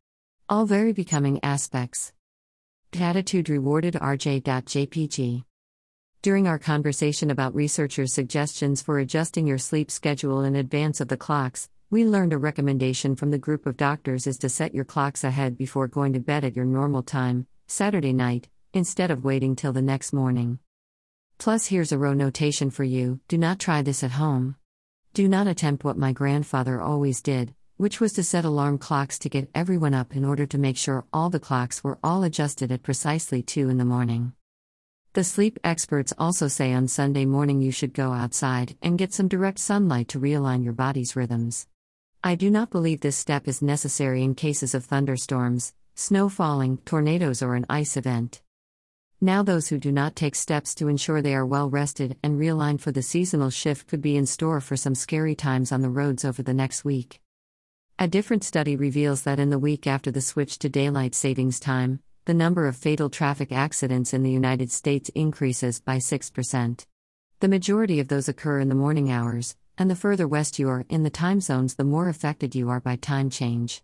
All 0.47 0.65
very 0.65 0.93
becoming 0.93 1.39
aspects. 1.43 2.13
Attitude 2.93 3.49
rewarded 3.49 3.95
RJ.jpg. 3.95 5.43
During 6.21 6.47
our 6.47 6.57
conversation 6.57 7.29
about 7.29 7.53
researchers' 7.53 8.13
suggestions 8.13 8.81
for 8.81 8.99
adjusting 8.99 9.45
your 9.45 9.57
sleep 9.57 9.91
schedule 9.91 10.43
in 10.43 10.55
advance 10.55 11.01
of 11.01 11.09
the 11.09 11.17
clocks, 11.17 11.69
we 11.89 12.05
learned 12.05 12.33
a 12.33 12.37
recommendation 12.37 13.15
from 13.15 13.31
the 13.31 13.37
group 13.37 13.65
of 13.65 13.77
doctors 13.77 14.25
is 14.25 14.37
to 14.39 14.49
set 14.49 14.73
your 14.73 14.85
clocks 14.85 15.23
ahead 15.23 15.57
before 15.57 15.87
going 15.87 16.13
to 16.13 16.19
bed 16.19 16.43
at 16.43 16.55
your 16.55 16.65
normal 16.65 17.03
time, 17.03 17.47
Saturday 17.67 18.13
night, 18.13 18.47
instead 18.73 19.11
of 19.11 19.23
waiting 19.23 19.55
till 19.55 19.73
the 19.73 19.81
next 19.81 20.13
morning. 20.13 20.59
Plus, 21.37 21.67
here's 21.67 21.91
a 21.91 21.97
row 21.97 22.13
notation 22.13 22.69
for 22.69 22.83
you 22.83 23.19
do 23.27 23.37
not 23.37 23.59
try 23.59 23.81
this 23.81 24.03
at 24.03 24.11
home. 24.11 24.55
Do 25.13 25.27
not 25.27 25.47
attempt 25.47 25.83
what 25.83 25.97
my 25.97 26.11
grandfather 26.11 26.81
always 26.81 27.21
did, 27.21 27.53
which 27.77 27.99
was 27.99 28.13
to 28.13 28.23
set 28.23 28.45
alarm 28.45 28.77
clocks 28.77 29.19
to 29.19 29.29
get 29.29 29.49
everyone 29.53 29.93
up 29.93 30.15
in 30.15 30.23
order 30.23 30.45
to 30.45 30.57
make 30.57 30.77
sure 30.77 31.05
all 31.11 31.29
the 31.29 31.39
clocks 31.39 31.83
were 31.83 31.99
all 32.03 32.23
adjusted 32.23 32.71
at 32.71 32.83
precisely 32.83 33.41
2 33.41 33.69
in 33.69 33.77
the 33.77 33.83
morning. 33.83 34.33
The 35.13 35.23
sleep 35.23 35.59
experts 35.63 36.13
also 36.17 36.47
say 36.47 36.73
on 36.73 36.87
Sunday 36.87 37.25
morning 37.25 37.61
you 37.61 37.71
should 37.71 37.93
go 37.93 38.13
outside 38.13 38.77
and 38.81 38.97
get 38.97 39.13
some 39.13 39.27
direct 39.27 39.59
sunlight 39.59 40.07
to 40.09 40.19
realign 40.19 40.63
your 40.63 40.73
body's 40.73 41.15
rhythms. 41.15 41.67
I 42.23 42.35
do 42.35 42.49
not 42.49 42.69
believe 42.69 43.01
this 43.01 43.17
step 43.17 43.47
is 43.47 43.61
necessary 43.61 44.23
in 44.23 44.35
cases 44.35 44.73
of 44.73 44.85
thunderstorms, 44.85 45.73
snow 45.95 46.27
falling, 46.27 46.79
tornadoes, 46.85 47.41
or 47.41 47.55
an 47.55 47.65
ice 47.69 47.97
event. 47.97 48.41
Now, 49.21 49.43
those 49.43 49.69
who 49.69 49.77
do 49.77 49.91
not 49.91 50.15
take 50.15 50.35
steps 50.35 50.75
to 50.75 50.87
ensure 50.87 51.21
they 51.21 51.35
are 51.35 51.45
well 51.45 51.69
rested 51.69 52.17
and 52.21 52.39
realigned 52.39 52.81
for 52.81 52.91
the 52.91 53.01
seasonal 53.01 53.49
shift 53.49 53.87
could 53.87 54.01
be 54.01 54.17
in 54.17 54.25
store 54.25 54.59
for 54.59 54.75
some 54.75 54.95
scary 54.95 55.35
times 55.35 55.71
on 55.71 55.81
the 55.81 55.89
roads 55.89 56.25
over 56.25 56.43
the 56.43 56.53
next 56.53 56.83
week. 56.83 57.21
A 57.97 58.09
different 58.09 58.43
study 58.43 58.75
reveals 58.75 59.21
that 59.21 59.39
in 59.39 59.51
the 59.51 59.57
week 59.57 59.87
after 59.87 60.11
the 60.11 60.19
switch 60.19 60.59
to 60.59 60.67
daylight 60.67 61.15
savings 61.15 61.61
time, 61.61 62.01
the 62.25 62.33
number 62.33 62.67
of 62.67 62.75
fatal 62.75 63.09
traffic 63.09 63.53
accidents 63.53 64.13
in 64.13 64.21
the 64.21 64.29
United 64.29 64.69
States 64.69 65.07
increases 65.15 65.79
by 65.79 65.95
6%. 65.95 66.85
The 67.39 67.47
majority 67.47 68.01
of 68.01 68.09
those 68.09 68.27
occur 68.27 68.59
in 68.59 68.67
the 68.67 68.75
morning 68.75 69.09
hours, 69.09 69.55
and 69.77 69.89
the 69.89 69.95
further 69.95 70.27
west 70.27 70.59
you 70.59 70.67
are 70.67 70.83
in 70.89 71.03
the 71.03 71.09
time 71.09 71.39
zones, 71.39 71.75
the 71.75 71.85
more 71.85 72.09
affected 72.09 72.53
you 72.53 72.69
are 72.69 72.81
by 72.81 72.97
time 72.97 73.29
change. 73.29 73.81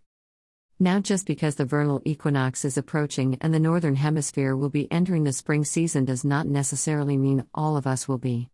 Now, 0.78 1.00
just 1.00 1.26
because 1.26 1.54
the 1.54 1.64
vernal 1.64 2.02
equinox 2.04 2.66
is 2.66 2.76
approaching 2.76 3.38
and 3.40 3.54
the 3.54 3.58
northern 3.58 3.96
hemisphere 3.96 4.54
will 4.54 4.68
be 4.68 4.92
entering 4.92 5.24
the 5.24 5.32
spring 5.32 5.64
season 5.64 6.04
does 6.04 6.22
not 6.22 6.46
necessarily 6.46 7.16
mean 7.16 7.46
all 7.54 7.78
of 7.78 7.86
us 7.86 8.06
will 8.06 8.18
be. 8.18 8.50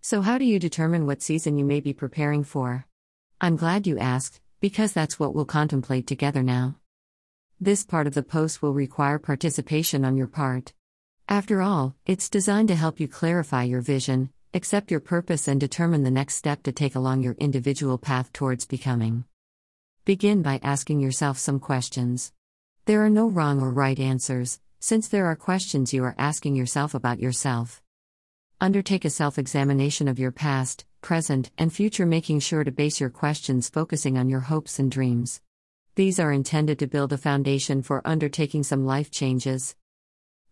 So, 0.00 0.22
how 0.22 0.38
do 0.38 0.46
you 0.46 0.58
determine 0.58 1.04
what 1.04 1.20
season 1.20 1.58
you 1.58 1.66
may 1.66 1.80
be 1.80 1.92
preparing 1.92 2.44
for? 2.44 2.86
I'm 3.42 3.56
glad 3.56 3.86
you 3.86 3.98
asked, 3.98 4.40
because 4.62 4.92
that's 4.92 5.18
what 5.18 5.34
we'll 5.34 5.44
contemplate 5.44 6.06
together 6.06 6.40
now. 6.40 6.76
This 7.60 7.84
part 7.84 8.06
of 8.06 8.14
the 8.14 8.22
post 8.22 8.62
will 8.62 8.72
require 8.72 9.18
participation 9.18 10.04
on 10.04 10.16
your 10.16 10.28
part. 10.28 10.72
After 11.28 11.60
all, 11.60 11.96
it's 12.06 12.30
designed 12.30 12.68
to 12.68 12.76
help 12.76 13.00
you 13.00 13.08
clarify 13.08 13.64
your 13.64 13.80
vision, 13.80 14.30
accept 14.54 14.92
your 14.92 15.00
purpose, 15.00 15.48
and 15.48 15.58
determine 15.58 16.04
the 16.04 16.12
next 16.12 16.36
step 16.36 16.62
to 16.62 16.70
take 16.70 16.94
along 16.94 17.24
your 17.24 17.34
individual 17.40 17.98
path 17.98 18.32
towards 18.32 18.64
becoming. 18.64 19.24
Begin 20.04 20.42
by 20.42 20.60
asking 20.62 21.00
yourself 21.00 21.38
some 21.38 21.58
questions. 21.58 22.32
There 22.84 23.04
are 23.04 23.10
no 23.10 23.26
wrong 23.26 23.60
or 23.60 23.70
right 23.70 23.98
answers, 23.98 24.60
since 24.78 25.08
there 25.08 25.26
are 25.26 25.34
questions 25.34 25.92
you 25.92 26.04
are 26.04 26.14
asking 26.18 26.54
yourself 26.54 26.94
about 26.94 27.18
yourself. 27.18 27.82
Undertake 28.60 29.04
a 29.04 29.10
self 29.10 29.38
examination 29.38 30.06
of 30.06 30.20
your 30.20 30.30
past, 30.30 30.84
present, 31.02 31.50
and 31.58 31.70
future, 31.72 32.06
making 32.06 32.40
sure 32.40 32.64
to 32.64 32.70
base 32.70 33.00
your 33.00 33.10
questions 33.10 33.68
focusing 33.68 34.16
on 34.16 34.30
your 34.30 34.40
hopes 34.40 34.78
and 34.78 34.90
dreams. 34.90 35.42
These 35.94 36.18
are 36.18 36.32
intended 36.32 36.78
to 36.78 36.86
build 36.86 37.12
a 37.12 37.18
foundation 37.18 37.82
for 37.82 38.00
undertaking 38.06 38.62
some 38.62 38.86
life 38.86 39.10
changes. 39.10 39.76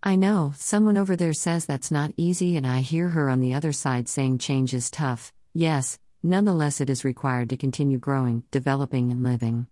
I 0.02 0.16
know, 0.16 0.52
someone 0.56 0.98
over 0.98 1.16
there 1.16 1.32
says 1.32 1.64
that's 1.64 1.90
not 1.90 2.12
easy, 2.16 2.56
and 2.56 2.66
I 2.66 2.80
hear 2.80 3.08
her 3.08 3.30
on 3.30 3.40
the 3.40 3.54
other 3.54 3.72
side 3.72 4.08
saying 4.08 4.38
change 4.38 4.74
is 4.74 4.90
tough. 4.90 5.32
Yes, 5.54 5.98
nonetheless, 6.22 6.80
it 6.80 6.90
is 6.90 7.04
required 7.04 7.48
to 7.50 7.56
continue 7.56 7.98
growing, 7.98 8.44
developing, 8.50 9.10
and 9.10 9.22
living. 9.22 9.66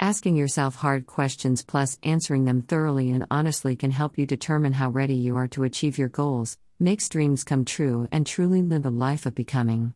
Asking 0.00 0.36
yourself 0.36 0.74
hard 0.74 1.06
questions 1.06 1.62
plus 1.62 1.96
answering 2.02 2.44
them 2.44 2.62
thoroughly 2.62 3.12
and 3.12 3.24
honestly 3.30 3.76
can 3.76 3.92
help 3.92 4.18
you 4.18 4.26
determine 4.26 4.72
how 4.72 4.90
ready 4.90 5.14
you 5.14 5.36
are 5.36 5.48
to 5.48 5.64
achieve 5.64 5.96
your 5.96 6.08
goals, 6.08 6.58
makes 6.82 7.08
dreams 7.08 7.44
come 7.44 7.64
true, 7.64 8.08
and 8.10 8.26
truly 8.26 8.60
live 8.60 8.84
a 8.84 8.90
life 8.90 9.24
of 9.24 9.34
becoming. 9.34 9.94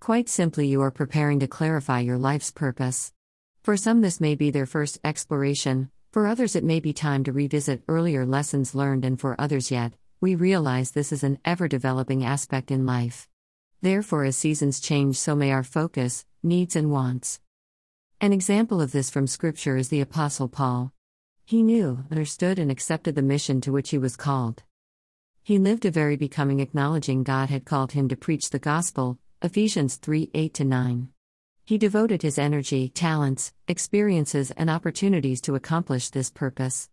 Quite 0.00 0.28
simply, 0.28 0.66
you 0.66 0.82
are 0.82 0.90
preparing 0.90 1.40
to 1.40 1.46
clarify 1.46 2.00
your 2.00 2.18
life's 2.18 2.50
purpose. 2.50 3.12
For 3.62 3.76
some, 3.76 4.00
this 4.00 4.20
may 4.20 4.34
be 4.34 4.50
their 4.50 4.66
first 4.66 4.98
exploration, 5.04 5.90
for 6.10 6.26
others, 6.26 6.56
it 6.56 6.64
may 6.64 6.80
be 6.80 6.92
time 6.92 7.22
to 7.24 7.32
revisit 7.32 7.84
earlier 7.86 8.26
lessons 8.26 8.74
learned, 8.74 9.04
and 9.04 9.20
for 9.20 9.40
others 9.40 9.70
yet, 9.70 9.92
we 10.20 10.34
realize 10.34 10.90
this 10.90 11.12
is 11.12 11.22
an 11.22 11.38
ever 11.44 11.68
developing 11.68 12.24
aspect 12.24 12.70
in 12.70 12.84
life. 12.84 13.28
Therefore, 13.80 14.24
as 14.24 14.36
seasons 14.36 14.80
change, 14.80 15.16
so 15.16 15.36
may 15.36 15.52
our 15.52 15.62
focus, 15.62 16.26
needs, 16.42 16.74
and 16.74 16.90
wants. 16.90 17.40
An 18.20 18.32
example 18.32 18.80
of 18.80 18.92
this 18.92 19.08
from 19.08 19.26
Scripture 19.26 19.76
is 19.76 19.88
the 19.88 20.00
Apostle 20.00 20.48
Paul. 20.48 20.92
He 21.44 21.62
knew, 21.62 22.04
understood, 22.10 22.58
and 22.58 22.70
accepted 22.70 23.14
the 23.14 23.22
mission 23.22 23.60
to 23.62 23.72
which 23.72 23.90
he 23.90 23.98
was 23.98 24.16
called. 24.16 24.62
He 25.50 25.58
lived 25.58 25.84
a 25.84 25.90
very 25.90 26.14
becoming, 26.14 26.60
acknowledging 26.60 27.24
God 27.24 27.50
had 27.50 27.64
called 27.64 27.90
him 27.90 28.06
to 28.10 28.16
preach 28.16 28.50
the 28.50 28.60
gospel, 28.60 29.18
Ephesians 29.42 29.96
3 29.96 30.30
8 30.32 30.60
9. 30.60 31.08
He 31.64 31.76
devoted 31.76 32.22
his 32.22 32.38
energy, 32.38 32.88
talents, 32.88 33.52
experiences, 33.66 34.52
and 34.52 34.70
opportunities 34.70 35.40
to 35.40 35.56
accomplish 35.56 36.10
this 36.10 36.30
purpose. 36.30 36.88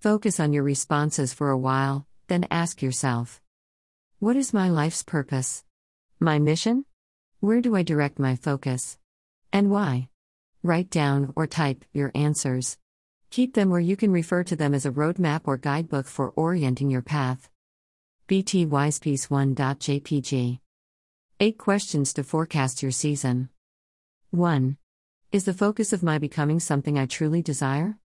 Focus 0.00 0.40
on 0.40 0.54
your 0.54 0.62
responses 0.62 1.34
for 1.34 1.50
a 1.50 1.58
while, 1.58 2.06
then 2.28 2.46
ask 2.50 2.80
yourself 2.80 3.42
What 4.18 4.36
is 4.36 4.54
my 4.54 4.70
life's 4.70 5.02
purpose? 5.02 5.62
My 6.18 6.38
mission? 6.38 6.86
Where 7.40 7.60
do 7.60 7.76
I 7.76 7.82
direct 7.82 8.18
my 8.18 8.34
focus? 8.34 8.96
And 9.52 9.70
why? 9.70 10.08
Write 10.62 10.88
down 10.88 11.34
or 11.36 11.46
type 11.46 11.84
your 11.92 12.10
answers. 12.14 12.78
Keep 13.28 13.52
them 13.52 13.68
where 13.68 13.78
you 13.78 13.94
can 13.94 14.10
refer 14.10 14.42
to 14.44 14.56
them 14.56 14.72
as 14.72 14.86
a 14.86 14.90
roadmap 14.90 15.42
or 15.44 15.58
guidebook 15.58 16.06
for 16.06 16.30
orienting 16.30 16.88
your 16.88 17.02
path. 17.02 17.50
BTWisepiece1.jpg. 18.26 20.58
8 21.40 21.58
questions 21.58 22.14
to 22.14 22.24
forecast 22.24 22.82
your 22.82 22.90
season. 22.90 23.50
1. 24.30 24.78
Is 25.30 25.44
the 25.44 25.52
focus 25.52 25.92
of 25.92 26.02
my 26.02 26.16
becoming 26.16 26.58
something 26.58 26.98
I 26.98 27.04
truly 27.04 27.42
desire? 27.42 27.98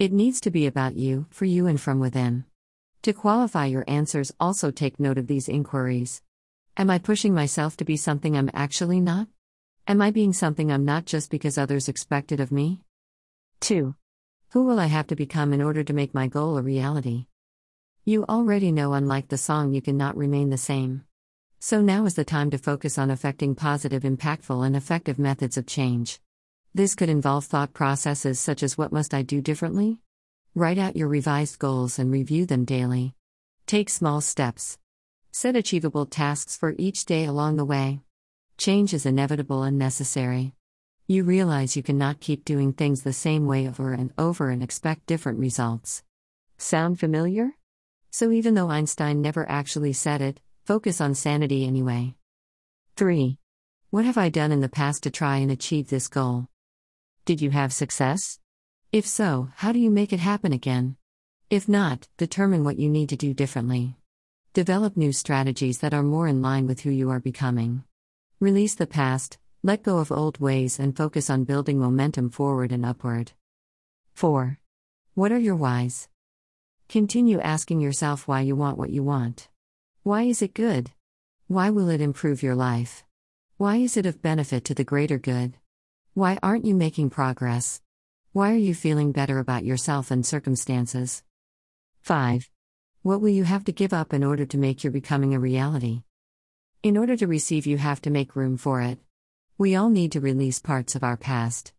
It 0.00 0.12
needs 0.12 0.40
to 0.40 0.50
be 0.50 0.66
about 0.66 0.96
you, 0.96 1.26
for 1.30 1.44
you, 1.44 1.68
and 1.68 1.80
from 1.80 2.00
within. 2.00 2.44
To 3.02 3.12
qualify 3.12 3.66
your 3.66 3.84
answers, 3.86 4.32
also 4.40 4.72
take 4.72 4.98
note 4.98 5.16
of 5.16 5.28
these 5.28 5.48
inquiries. 5.48 6.22
Am 6.76 6.90
I 6.90 6.98
pushing 6.98 7.32
myself 7.32 7.76
to 7.76 7.84
be 7.84 7.96
something 7.96 8.36
I'm 8.36 8.50
actually 8.52 9.00
not? 9.00 9.28
Am 9.86 10.02
I 10.02 10.10
being 10.10 10.32
something 10.32 10.72
I'm 10.72 10.84
not 10.84 11.04
just 11.04 11.30
because 11.30 11.56
others 11.56 11.88
expect 11.88 12.32
it 12.32 12.40
of 12.40 12.50
me? 12.50 12.80
2. 13.60 13.94
Who 14.48 14.64
will 14.64 14.80
I 14.80 14.86
have 14.86 15.06
to 15.06 15.14
become 15.14 15.52
in 15.52 15.62
order 15.62 15.84
to 15.84 15.92
make 15.92 16.14
my 16.14 16.26
goal 16.26 16.58
a 16.58 16.62
reality? 16.62 17.26
You 18.08 18.24
already 18.28 18.70
know, 18.70 18.92
unlike 18.92 19.26
the 19.26 19.36
song, 19.36 19.74
you 19.74 19.82
cannot 19.82 20.16
remain 20.16 20.50
the 20.50 20.56
same. 20.56 21.02
So 21.58 21.80
now 21.80 22.06
is 22.06 22.14
the 22.14 22.24
time 22.24 22.52
to 22.52 22.56
focus 22.56 22.98
on 22.98 23.10
affecting 23.10 23.56
positive, 23.56 24.04
impactful, 24.04 24.64
and 24.64 24.76
effective 24.76 25.18
methods 25.18 25.56
of 25.56 25.66
change. 25.66 26.20
This 26.72 26.94
could 26.94 27.08
involve 27.08 27.46
thought 27.46 27.72
processes 27.72 28.38
such 28.38 28.62
as 28.62 28.78
what 28.78 28.92
must 28.92 29.12
I 29.12 29.22
do 29.22 29.40
differently? 29.40 30.02
Write 30.54 30.78
out 30.78 30.94
your 30.94 31.08
revised 31.08 31.58
goals 31.58 31.98
and 31.98 32.12
review 32.12 32.46
them 32.46 32.64
daily. 32.64 33.16
Take 33.66 33.90
small 33.90 34.20
steps. 34.20 34.78
Set 35.32 35.56
achievable 35.56 36.06
tasks 36.06 36.56
for 36.56 36.76
each 36.78 37.06
day 37.06 37.24
along 37.24 37.56
the 37.56 37.64
way. 37.64 38.02
Change 38.56 38.94
is 38.94 39.04
inevitable 39.04 39.64
and 39.64 39.80
necessary. 39.80 40.54
You 41.08 41.24
realize 41.24 41.74
you 41.74 41.82
cannot 41.82 42.20
keep 42.20 42.44
doing 42.44 42.72
things 42.72 43.02
the 43.02 43.12
same 43.12 43.48
way 43.48 43.66
over 43.66 43.92
and 43.92 44.12
over 44.16 44.50
and 44.50 44.62
expect 44.62 45.06
different 45.06 45.40
results. 45.40 46.04
Sound 46.56 47.00
familiar? 47.00 47.56
So 48.18 48.30
even 48.30 48.54
though 48.54 48.70
Einstein 48.70 49.20
never 49.20 49.46
actually 49.46 49.92
said 49.92 50.22
it, 50.22 50.40
focus 50.64 51.02
on 51.02 51.14
sanity 51.14 51.66
anyway. 51.66 52.14
3. 52.96 53.36
What 53.90 54.06
have 54.06 54.16
I 54.16 54.30
done 54.30 54.52
in 54.52 54.62
the 54.62 54.70
past 54.70 55.02
to 55.02 55.10
try 55.10 55.36
and 55.36 55.50
achieve 55.50 55.90
this 55.90 56.08
goal? 56.08 56.48
Did 57.26 57.42
you 57.42 57.50
have 57.50 57.74
success? 57.74 58.38
If 58.90 59.06
so, 59.06 59.50
how 59.56 59.70
do 59.70 59.78
you 59.78 59.90
make 59.90 60.14
it 60.14 60.20
happen 60.20 60.54
again? 60.54 60.96
If 61.50 61.68
not, 61.68 62.08
determine 62.16 62.64
what 62.64 62.78
you 62.78 62.88
need 62.88 63.10
to 63.10 63.16
do 63.16 63.34
differently. 63.34 63.96
Develop 64.54 64.96
new 64.96 65.12
strategies 65.12 65.80
that 65.80 65.92
are 65.92 66.02
more 66.02 66.26
in 66.26 66.40
line 66.40 66.66
with 66.66 66.80
who 66.80 66.90
you 66.90 67.10
are 67.10 67.20
becoming. 67.20 67.84
Release 68.40 68.76
the 68.76 68.86
past, 68.86 69.36
let 69.62 69.82
go 69.82 69.98
of 69.98 70.10
old 70.10 70.40
ways, 70.40 70.78
and 70.80 70.96
focus 70.96 71.28
on 71.28 71.44
building 71.44 71.78
momentum 71.78 72.30
forward 72.30 72.72
and 72.72 72.86
upward. 72.86 73.32
4. 74.14 74.58
What 75.12 75.32
are 75.32 75.38
your 75.38 75.56
whys? 75.56 76.08
Continue 76.88 77.40
asking 77.40 77.80
yourself 77.80 78.28
why 78.28 78.42
you 78.42 78.54
want 78.54 78.78
what 78.78 78.90
you 78.90 79.02
want. 79.02 79.48
Why 80.04 80.22
is 80.22 80.40
it 80.40 80.54
good? 80.54 80.92
Why 81.48 81.68
will 81.70 81.88
it 81.88 82.00
improve 82.00 82.44
your 82.44 82.54
life? 82.54 83.02
Why 83.56 83.76
is 83.78 83.96
it 83.96 84.06
of 84.06 84.22
benefit 84.22 84.64
to 84.66 84.74
the 84.74 84.84
greater 84.84 85.18
good? 85.18 85.54
Why 86.14 86.38
aren't 86.44 86.64
you 86.64 86.76
making 86.76 87.10
progress? 87.10 87.82
Why 88.32 88.52
are 88.52 88.64
you 88.68 88.72
feeling 88.72 89.10
better 89.10 89.40
about 89.40 89.64
yourself 89.64 90.12
and 90.12 90.24
circumstances? 90.24 91.24
5. 92.02 92.48
What 93.02 93.20
will 93.20 93.30
you 93.30 93.42
have 93.42 93.64
to 93.64 93.72
give 93.72 93.92
up 93.92 94.14
in 94.14 94.22
order 94.22 94.46
to 94.46 94.56
make 94.56 94.84
your 94.84 94.92
becoming 94.92 95.34
a 95.34 95.40
reality? 95.40 96.02
In 96.84 96.96
order 96.96 97.16
to 97.16 97.26
receive, 97.26 97.66
you 97.66 97.78
have 97.78 98.00
to 98.02 98.10
make 98.10 98.36
room 98.36 98.56
for 98.56 98.80
it. 98.80 99.00
We 99.58 99.74
all 99.74 99.90
need 99.90 100.12
to 100.12 100.20
release 100.20 100.60
parts 100.60 100.94
of 100.94 101.02
our 101.02 101.16
past. 101.16 101.72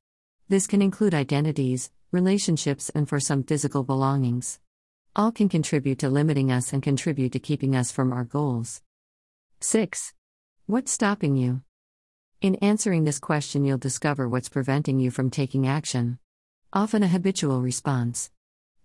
This 0.50 0.68
can 0.68 0.82
include 0.82 1.14
identities, 1.14 1.92
relationships, 2.12 2.90
and 2.90 3.08
for 3.08 3.22
some 3.22 3.44
physical 3.44 3.84
belongings. 3.84 4.60
All 5.18 5.32
can 5.32 5.50
contribute 5.50 5.98
to 6.00 6.10
limiting 6.10 6.52
us 6.52 6.72
and 6.72 6.84
contribute 6.84 7.32
to 7.32 7.40
keeping 7.40 7.76
us 7.76 7.92
from 7.92 8.14
our 8.14 8.24
goals. 8.24 8.84
6. 9.62 10.14
What's 10.68 10.92
stopping 10.92 11.36
you? 11.36 11.64
In 12.40 12.54
answering 12.58 13.04
this 13.04 13.18
question, 13.18 13.66
you'll 13.66 13.80
discover 13.80 14.30
what's 14.30 14.48
preventing 14.48 15.00
you 15.00 15.10
from 15.10 15.32
taking 15.32 15.66
action. 15.66 16.20
Often 16.72 17.02
a 17.02 17.08
habitual 17.08 17.64
response. 17.64 18.30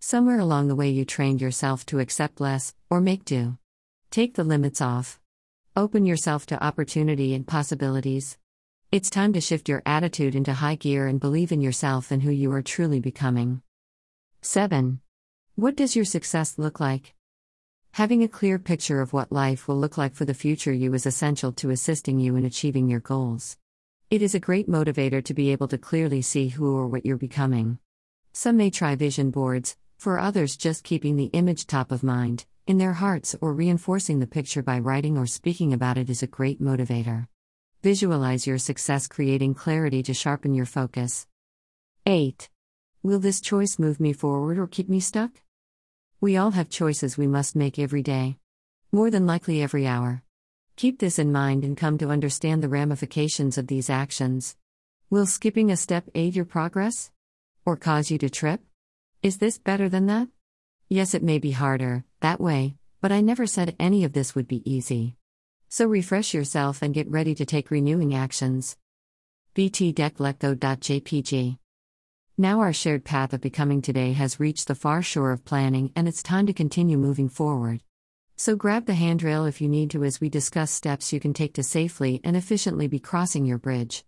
Somewhere 0.01 0.39
along 0.39 0.69
the 0.69 0.75
way, 0.75 0.89
you 0.89 1.05
trained 1.05 1.43
yourself 1.43 1.85
to 1.87 1.99
accept 1.99 2.41
less, 2.41 2.75
or 2.89 3.03
make 3.03 3.27
do. 3.27 3.59
Take 4.11 4.35
the 4.35 4.43
limits 4.43 4.81
off. 4.81 5.21
Open 5.77 6.07
yourself 6.07 6.47
to 6.47 6.65
opportunity 6.65 7.35
and 7.35 7.47
possibilities. 7.47 8.39
It's 8.91 9.11
time 9.11 9.35
to 9.35 9.41
shift 9.43 9.69
your 9.69 9.83
attitude 9.85 10.35
into 10.35 10.55
high 10.55 10.77
gear 10.77 11.07
and 11.07 11.21
believe 11.21 11.53
in 11.53 11.61
yourself 11.61 12.11
and 12.11 12.23
who 12.23 12.31
you 12.31 12.51
are 12.53 12.63
truly 12.63 13.01
becoming. 13.01 13.61
7. 14.41 15.03
What 15.55 15.77
does 15.77 15.95
your 15.95 16.07
success 16.07 16.57
look 16.57 16.81
like? 16.81 17.15
Having 17.93 18.23
a 18.23 18.29
clear 18.29 18.59
picture 18.59 19.03
of 19.03 19.13
what 19.13 19.31
life 19.31 19.69
will 19.69 19.77
look 19.77 19.99
like 19.99 20.15
for 20.15 20.25
the 20.25 20.33
future 20.33 20.73
you 20.73 20.95
is 20.95 21.05
essential 21.05 21.53
to 21.53 21.69
assisting 21.69 22.19
you 22.19 22.37
in 22.37 22.47
achieving 22.47 22.89
your 22.89 23.01
goals. 23.01 23.59
It 24.09 24.23
is 24.23 24.35
a 24.35 24.41
great 24.41 24.67
motivator 24.67 25.23
to 25.23 25.35
be 25.35 25.53
able 25.53 25.69
to 25.69 25.77
clearly 25.77 26.23
see 26.23 26.49
who 26.49 26.75
or 26.75 26.87
what 26.87 27.05
you're 27.05 27.19
becoming. 27.19 27.79
Some 28.33 28.57
may 28.57 28.71
try 28.71 28.97
vision 28.97 29.31
boards, 29.31 29.77
for 29.99 30.19
others, 30.19 30.57
just 30.57 30.85
keeping 30.85 31.17
the 31.17 31.31
image 31.35 31.67
top 31.67 31.93
of 31.93 32.03
mind, 32.03 32.47
in 32.67 32.79
their 32.79 32.95
hearts, 32.95 33.37
or 33.43 33.53
reinforcing 33.53 34.21
the 34.21 34.27
picture 34.27 34.63
by 34.63 34.79
writing 34.79 35.19
or 35.19 35.27
speaking 35.27 35.75
about 35.75 35.99
it 35.99 36.09
is 36.09 36.23
a 36.23 36.27
great 36.27 36.63
motivator. 36.63 37.29
Visualize 37.83 38.47
your 38.47 38.57
success, 38.57 39.07
creating 39.07 39.53
clarity 39.53 40.03
to 40.03 40.15
sharpen 40.15 40.55
your 40.55 40.67
focus. 40.67 41.27
8. 42.07 42.49
Will 43.05 43.19
this 43.19 43.41
choice 43.41 43.81
move 43.81 43.99
me 43.99 44.13
forward 44.13 44.59
or 44.59 44.69
keep 44.69 44.89
me 44.89 45.01
stuck? 45.01 45.43
We 46.21 46.37
all 46.37 46.53
have 46.53 46.69
choices 46.69 47.19
we 47.19 47.27
must 47.27 47.57
make 47.57 47.77
every 47.77 48.01
day. 48.01 48.39
More 48.93 49.11
than 49.11 49.27
likely 49.27 49.61
every 49.61 49.89
hour. 49.89 50.23
Keep 50.77 51.01
this 51.01 51.19
in 51.19 51.33
mind 51.33 51.65
and 51.65 51.77
come 51.77 51.99
to 51.99 52.11
understand 52.11 52.63
the 52.63 52.69
ramifications 52.69 53.59
of 53.59 53.67
these 53.67 53.91
actions. 53.91 54.55
Will 55.11 55.27
skipping 55.27 55.69
a 55.69 55.77
step 55.77 56.09
aid 56.15 56.37
your 56.37 56.45
progress? 56.45 57.11
Or 57.67 57.77
cause 57.77 58.13
you 58.13 58.19
to 58.19 58.31
trip? 58.31 58.61
Is 59.21 59.39
this 59.39 59.59
better 59.59 59.89
than 59.89 60.07
that? 60.07 60.29
Yes, 60.89 61.13
it 61.13 61.25
may 61.25 61.41
be 61.41 61.51
harder, 61.51 62.05
that 62.21 62.41
way, 62.41 62.77
but 63.01 63.11
I 63.11 63.21
never 63.21 63.49
said 63.49 63.75
any 63.81 64.05
of 64.05 64.13
this 64.13 64.37
would 64.37 64.47
be 64.47 64.63
easy. 64.65 65.17
So 65.69 65.87
refresh 65.87 66.35
yourself 66.35 66.83
and 66.83 66.95
get 66.95 67.11
ready 67.11 67.35
to 67.35 67.45
take 67.45 67.73
renewing 67.73 68.15
actions. 68.15 68.77
btdeclecto.jpg 69.57 71.59
Now 72.39 72.61
our 72.61 72.73
shared 72.73 73.05
path 73.05 73.35
of 73.35 73.43
becoming 73.43 73.83
today 73.83 74.15
has 74.15 74.41
reached 74.41 74.67
the 74.67 74.75
far 74.75 75.03
shore 75.03 75.33
of 75.33 75.45
planning 75.45 75.93
and 75.95 76.09
it's 76.09 76.23
time 76.23 76.47
to 76.47 76.55
continue 76.55 76.97
moving 76.97 77.29
forward. 77.29 77.83
So 78.37 78.57
grab 78.57 78.87
the 78.87 78.95
handrail 78.95 79.45
if 79.45 79.61
you 79.61 79.69
need 79.69 79.91
to 79.91 80.03
as 80.03 80.19
we 80.19 80.31
discuss 80.31 80.71
steps 80.71 81.13
you 81.13 81.21
can 81.21 81.35
take 81.35 81.53
to 81.55 81.63
safely 81.63 82.23
and 82.25 82.35
efficiently 82.35 82.89
be 82.89 82.99
crossing 82.99 83.45
your 83.45 83.59
bridge. 83.59 84.03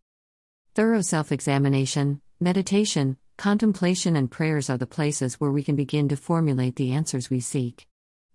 Thorough 0.75 1.03
self 1.03 1.33
examination, 1.33 2.23
meditation, 2.41 3.19
contemplation, 3.37 4.17
and 4.17 4.31
prayers 4.31 4.71
are 4.71 4.79
the 4.79 4.87
places 4.87 5.35
where 5.35 5.53
we 5.53 5.63
can 5.63 5.77
begin 5.77 6.09
to 6.09 6.17
formulate 6.17 6.77
the 6.77 6.93
answers 6.93 7.29
we 7.29 7.41
seek. 7.41 7.87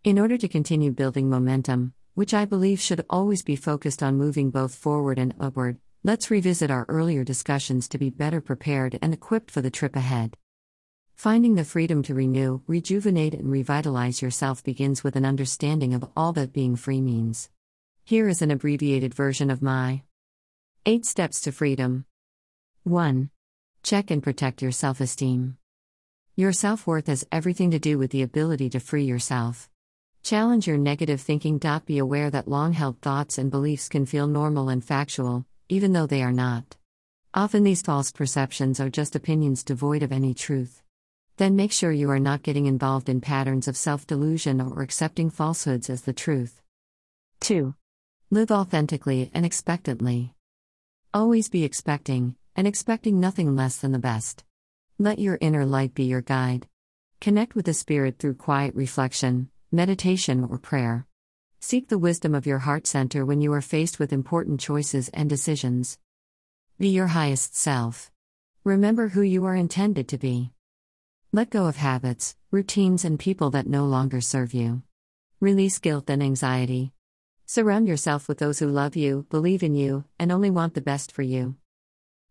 In 0.03 0.19
order 0.19 0.38
to 0.38 0.48
continue 0.48 0.91
building 0.91 1.31
momentum, 1.31 1.93
which 2.13 2.36
I 2.36 2.46
believe 2.46 2.79
should 2.79 3.05
always 3.10 3.41
be 3.41 3.55
focused 3.55 4.03
on 4.03 4.17
moving 4.17 4.51
both 4.51 4.75
forward 4.75 5.17
and 5.17 5.34
upward, 5.39 5.79
let's 6.03 6.31
revisit 6.31 6.71
our 6.71 6.85
earlier 6.87 7.23
discussions 7.23 7.87
to 7.89 7.97
be 7.97 8.09
better 8.09 8.39
prepared 8.39 8.97
and 9.01 9.13
equipped 9.13 9.51
for 9.51 9.61
the 9.61 9.69
trip 9.69 9.95
ahead. 9.95 10.37
Finding 11.15 11.55
the 11.55 11.65
freedom 11.65 12.01
to 12.03 12.13
renew, 12.13 12.61
rejuvenate, 12.67 13.33
and 13.33 13.51
revitalize 13.51 14.21
yourself 14.21 14.63
begins 14.63 15.03
with 15.03 15.17
an 15.17 15.25
understanding 15.25 15.93
of 15.93 16.09
all 16.15 16.31
that 16.33 16.53
being 16.53 16.77
free 16.77 17.01
means. 17.01 17.49
Here 18.05 18.29
is 18.29 18.41
an 18.41 18.51
abbreviated 18.51 19.13
version 19.13 19.49
of 19.49 19.61
my 19.61 20.03
8 20.85 21.05
Steps 21.05 21.41
to 21.41 21.51
Freedom. 21.51 22.05
1. 22.83 23.29
Check 23.83 24.09
and 24.09 24.23
protect 24.23 24.61
your 24.61 24.71
self 24.71 25.01
esteem. 25.01 25.57
Your 26.37 26.53
self 26.53 26.87
worth 26.87 27.07
has 27.07 27.27
everything 27.33 27.71
to 27.71 27.79
do 27.79 27.97
with 27.97 28.11
the 28.11 28.21
ability 28.21 28.69
to 28.69 28.79
free 28.79 29.03
yourself. 29.03 29.69
Challenge 30.23 30.65
your 30.65 30.77
negative 30.77 31.19
thinking. 31.19 31.59
Be 31.85 31.97
aware 31.97 32.29
that 32.29 32.47
long 32.47 32.71
held 32.71 33.01
thoughts 33.01 33.37
and 33.37 33.51
beliefs 33.51 33.89
can 33.89 34.05
feel 34.05 34.27
normal 34.27 34.69
and 34.69 34.83
factual, 34.83 35.45
even 35.69 35.93
though 35.93 36.07
they 36.07 36.23
are 36.23 36.31
not. 36.31 36.75
Often 37.33 37.63
these 37.63 37.83
false 37.83 38.11
perceptions 38.11 38.79
are 38.79 38.89
just 38.89 39.15
opinions 39.15 39.63
devoid 39.63 40.01
of 40.01 40.11
any 40.11 40.33
truth. 40.33 40.81
Then 41.38 41.55
make 41.55 41.71
sure 41.71 41.91
you 41.91 42.09
are 42.09 42.19
not 42.19 42.43
getting 42.43 42.65
involved 42.65 43.07
in 43.07 43.21
patterns 43.21 43.67
of 43.67 43.77
self 43.77 44.05
delusion 44.07 44.59
or 44.59 44.81
accepting 44.81 45.29
falsehoods 45.29 45.89
as 45.89 46.01
the 46.01 46.11
truth. 46.11 46.61
2. 47.41 47.75
Live 48.31 48.51
authentically 48.51 49.29
and 49.33 49.45
expectantly. 49.45 50.33
Always 51.13 51.49
be 51.49 51.63
expecting, 51.63 52.35
and 52.55 52.67
expecting 52.67 53.19
nothing 53.19 53.55
less 53.55 53.77
than 53.77 53.91
the 53.91 53.99
best. 53.99 54.43
Let 54.97 55.19
your 55.19 55.38
inner 55.39 55.65
light 55.65 55.93
be 55.93 56.03
your 56.03 56.21
guide. 56.21 56.67
Connect 57.21 57.55
with 57.55 57.65
the 57.65 57.73
Spirit 57.73 58.17
through 58.19 58.36
quiet 58.36 58.75
reflection, 58.75 59.49
meditation, 59.71 60.47
or 60.49 60.58
prayer. 60.58 61.05
Seek 61.62 61.89
the 61.89 61.98
wisdom 61.98 62.34
of 62.34 62.45
your 62.45 62.60
heart 62.60 62.88
center 62.88 63.26
when 63.26 63.41
you 63.41 63.52
are 63.52 63.62
faced 63.62 64.00
with 64.00 64.13
important 64.13 64.62
choices 64.62 65.10
and 65.10 65.30
decisions. 65.30 66.00
Be 66.80 66.88
your 66.88 67.08
highest 67.08 67.54
self. 67.54 68.10
Remember 68.63 69.10
who 69.10 69.22
you 69.22 69.43
are 69.43 69.56
intended 69.56 70.08
to 70.08 70.17
be. 70.17 70.52
Let 71.34 71.50
go 71.50 71.65
of 71.65 71.76
habits, 71.76 72.38
routines, 72.50 73.04
and 73.04 73.19
people 73.19 73.50
that 73.50 73.67
no 73.67 73.86
longer 73.86 74.22
serve 74.22 74.54
you. 74.54 74.84
Release 75.41 75.80
guilt 75.80 76.10
and 76.10 76.24
anxiety. 76.24 76.93
Surround 77.45 77.89
yourself 77.89 78.30
with 78.30 78.38
those 78.38 78.60
who 78.60 78.67
love 78.67 78.95
you, 78.95 79.26
believe 79.30 79.62
in 79.62 79.76
you, 79.76 80.06
and 80.17 80.32
only 80.32 80.50
want 80.50 80.76
the 80.76 80.82
best 80.82 81.12
for 81.12 81.24
you. 81.24 81.56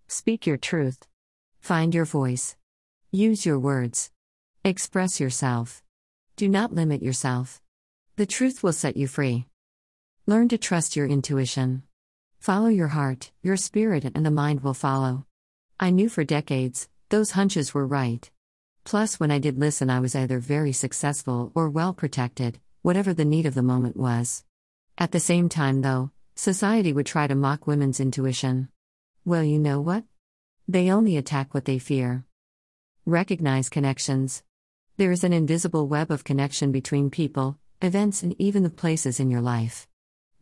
Speak 0.06 0.46
your 0.46 0.56
truth. 0.56 1.06
Find 1.60 1.94
your 1.94 2.06
voice. 2.06 2.56
Use 3.12 3.44
your 3.44 3.58
words. 3.58 4.10
Express 4.64 5.20
yourself. 5.20 5.82
Do 6.36 6.48
not 6.48 6.72
limit 6.72 7.02
yourself. 7.02 7.60
The 8.18 8.26
truth 8.26 8.64
will 8.64 8.72
set 8.72 8.96
you 8.96 9.06
free. 9.06 9.46
Learn 10.26 10.48
to 10.48 10.58
trust 10.58 10.96
your 10.96 11.06
intuition. 11.06 11.84
Follow 12.40 12.66
your 12.66 12.88
heart, 12.88 13.30
your 13.44 13.56
spirit, 13.56 14.04
and 14.04 14.26
the 14.26 14.30
mind 14.32 14.64
will 14.64 14.74
follow. 14.74 15.24
I 15.78 15.90
knew 15.90 16.08
for 16.08 16.24
decades, 16.24 16.88
those 17.10 17.30
hunches 17.38 17.72
were 17.72 17.86
right. 17.86 18.28
Plus, 18.82 19.20
when 19.20 19.30
I 19.30 19.38
did 19.38 19.60
listen, 19.60 19.88
I 19.88 20.00
was 20.00 20.16
either 20.16 20.40
very 20.40 20.72
successful 20.72 21.52
or 21.54 21.70
well 21.70 21.94
protected, 21.94 22.58
whatever 22.82 23.14
the 23.14 23.24
need 23.24 23.46
of 23.46 23.54
the 23.54 23.62
moment 23.62 23.96
was. 23.96 24.42
At 24.98 25.12
the 25.12 25.20
same 25.20 25.48
time, 25.48 25.82
though, 25.82 26.10
society 26.34 26.92
would 26.92 27.06
try 27.06 27.28
to 27.28 27.36
mock 27.36 27.68
women's 27.68 28.00
intuition. 28.00 28.68
Well, 29.24 29.44
you 29.44 29.60
know 29.60 29.80
what? 29.80 30.02
They 30.66 30.90
only 30.90 31.16
attack 31.16 31.54
what 31.54 31.66
they 31.66 31.78
fear. 31.78 32.24
Recognize 33.06 33.68
connections. 33.68 34.42
There 34.96 35.12
is 35.12 35.22
an 35.22 35.32
invisible 35.32 35.86
web 35.86 36.10
of 36.10 36.24
connection 36.24 36.72
between 36.72 37.10
people, 37.10 37.60
events, 37.80 38.22
and 38.22 38.34
even 38.40 38.62
the 38.62 38.70
places 38.70 39.20
in 39.20 39.30
your 39.30 39.40
life. 39.40 39.86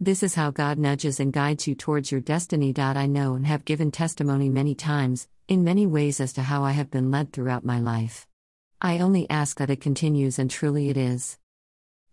This 0.00 0.22
is 0.22 0.34
how 0.34 0.50
God 0.50 0.78
nudges 0.78 1.20
and 1.20 1.32
guides 1.32 1.66
you 1.66 1.74
towards 1.74 2.10
your 2.10 2.20
destiny. 2.20 2.72
I 2.76 3.06
know 3.06 3.34
and 3.34 3.46
have 3.46 3.64
given 3.64 3.90
testimony 3.90 4.48
many 4.48 4.74
times, 4.74 5.28
in 5.48 5.64
many 5.64 5.86
ways, 5.86 6.20
as 6.20 6.32
to 6.34 6.42
how 6.42 6.64
I 6.64 6.72
have 6.72 6.90
been 6.90 7.10
led 7.10 7.32
throughout 7.32 7.64
my 7.64 7.78
life. 7.78 8.26
I 8.80 8.98
only 8.98 9.28
ask 9.30 9.58
that 9.58 9.70
it 9.70 9.80
continues, 9.80 10.38
and 10.38 10.50
truly 10.50 10.90
it 10.90 10.96
is. 10.96 11.38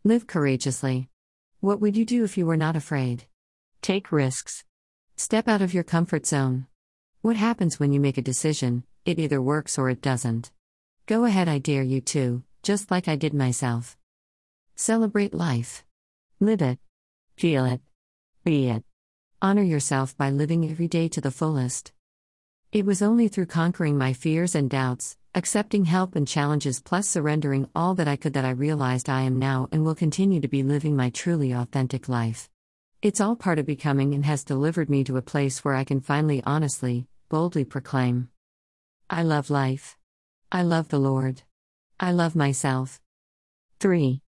Live 0.03 0.27
courageously. 0.27 1.09
What 1.59 1.79
would 1.79 1.95
you 1.95 2.05
do 2.05 2.23
if 2.23 2.37
you 2.37 2.45
were 2.45 2.57
not 2.57 2.75
afraid? 2.75 3.25
Take 3.81 4.11
risks. 4.11 4.63
Step 5.15 5.47
out 5.47 5.61
of 5.61 5.73
your 5.73 5.83
comfort 5.83 6.25
zone. 6.25 6.67
What 7.21 7.37
happens 7.37 7.79
when 7.79 7.93
you 7.93 7.99
make 7.99 8.17
a 8.17 8.21
decision? 8.21 8.83
It 9.05 9.19
either 9.19 9.41
works 9.41 9.77
or 9.77 9.89
it 9.89 10.01
doesn't. 10.01 10.51
Go 11.05 11.25
ahead, 11.25 11.47
I 11.47 11.57
dare 11.57 11.83
you 11.83 12.01
to, 12.01 12.43
just 12.61 12.91
like 12.91 13.07
I 13.07 13.15
did 13.15 13.33
myself. 13.33 13.97
Celebrate 14.75 15.33
life. 15.33 15.83
Live 16.39 16.61
it. 16.61 16.79
Feel 17.37 17.65
it. 17.65 17.81
Be 18.43 18.69
it. 18.69 18.83
Honor 19.41 19.61
yourself 19.61 20.17
by 20.17 20.31
living 20.31 20.69
every 20.69 20.87
day 20.87 21.07
to 21.09 21.21
the 21.21 21.31
fullest. 21.31 21.91
It 22.71 22.85
was 22.85 23.03
only 23.03 23.27
through 23.27 23.45
conquering 23.45 23.99
my 23.99 24.13
fears 24.13 24.55
and 24.55 24.69
doubts, 24.69 25.15
accepting 25.35 25.85
help 25.85 26.15
and 26.15 26.27
challenges, 26.27 26.81
plus 26.81 27.07
surrendering 27.07 27.69
all 27.75 27.93
that 27.95 28.07
I 28.07 28.15
could 28.15 28.33
that 28.33 28.45
I 28.45 28.49
realized 28.49 29.09
I 29.09 29.21
am 29.21 29.37
now 29.37 29.69
and 29.71 29.85
will 29.85 29.93
continue 29.93 30.41
to 30.41 30.47
be 30.47 30.63
living 30.63 30.95
my 30.95 31.11
truly 31.11 31.51
authentic 31.51 32.09
life. 32.09 32.49
It's 33.03 33.21
all 33.21 33.35
part 33.35 33.59
of 33.59 33.67
becoming 33.67 34.15
and 34.15 34.25
has 34.25 34.43
delivered 34.43 34.89
me 34.89 35.03
to 35.03 35.17
a 35.17 35.21
place 35.21 35.63
where 35.63 35.75
I 35.75 35.83
can 35.83 36.01
finally 36.01 36.41
honestly, 36.47 37.05
boldly 37.29 37.63
proclaim 37.63 38.29
I 39.07 39.21
love 39.21 39.51
life. 39.51 39.97
I 40.51 40.63
love 40.63 40.87
the 40.89 40.97
Lord. 40.97 41.43
I 41.99 42.11
love 42.11 42.35
myself. 42.35 42.99
3. 43.79 44.22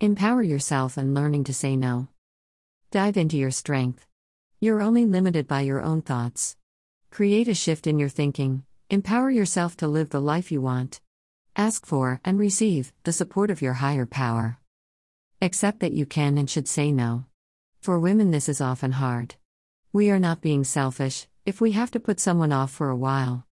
Empower 0.00 0.44
yourself 0.44 0.96
and 0.96 1.12
learning 1.12 1.42
to 1.42 1.52
say 1.52 1.74
no. 1.74 2.06
Dive 2.92 3.16
into 3.16 3.36
your 3.36 3.50
strength. 3.50 4.06
You're 4.60 4.80
only 4.80 5.04
limited 5.04 5.48
by 5.48 5.62
your 5.62 5.82
own 5.82 6.02
thoughts. 6.02 6.56
Create 7.10 7.48
a 7.48 7.54
shift 7.54 7.84
in 7.84 7.98
your 7.98 8.08
thinking, 8.08 8.62
empower 8.90 9.28
yourself 9.28 9.76
to 9.78 9.88
live 9.88 10.10
the 10.10 10.20
life 10.20 10.52
you 10.52 10.60
want. 10.60 11.00
Ask 11.56 11.84
for 11.84 12.20
and 12.24 12.38
receive 12.38 12.92
the 13.02 13.12
support 13.12 13.50
of 13.50 13.60
your 13.60 13.72
higher 13.72 14.06
power. 14.06 14.60
Accept 15.42 15.80
that 15.80 15.94
you 15.94 16.06
can 16.06 16.38
and 16.38 16.48
should 16.48 16.68
say 16.68 16.92
no. 16.92 17.24
For 17.80 17.98
women, 17.98 18.30
this 18.30 18.48
is 18.48 18.60
often 18.60 18.92
hard. 18.92 19.34
We 19.92 20.10
are 20.12 20.20
not 20.20 20.40
being 20.40 20.62
selfish 20.62 21.26
if 21.44 21.60
we 21.60 21.72
have 21.72 21.90
to 21.90 21.98
put 21.98 22.20
someone 22.20 22.52
off 22.52 22.70
for 22.70 22.88
a 22.88 22.96
while. 22.96 23.48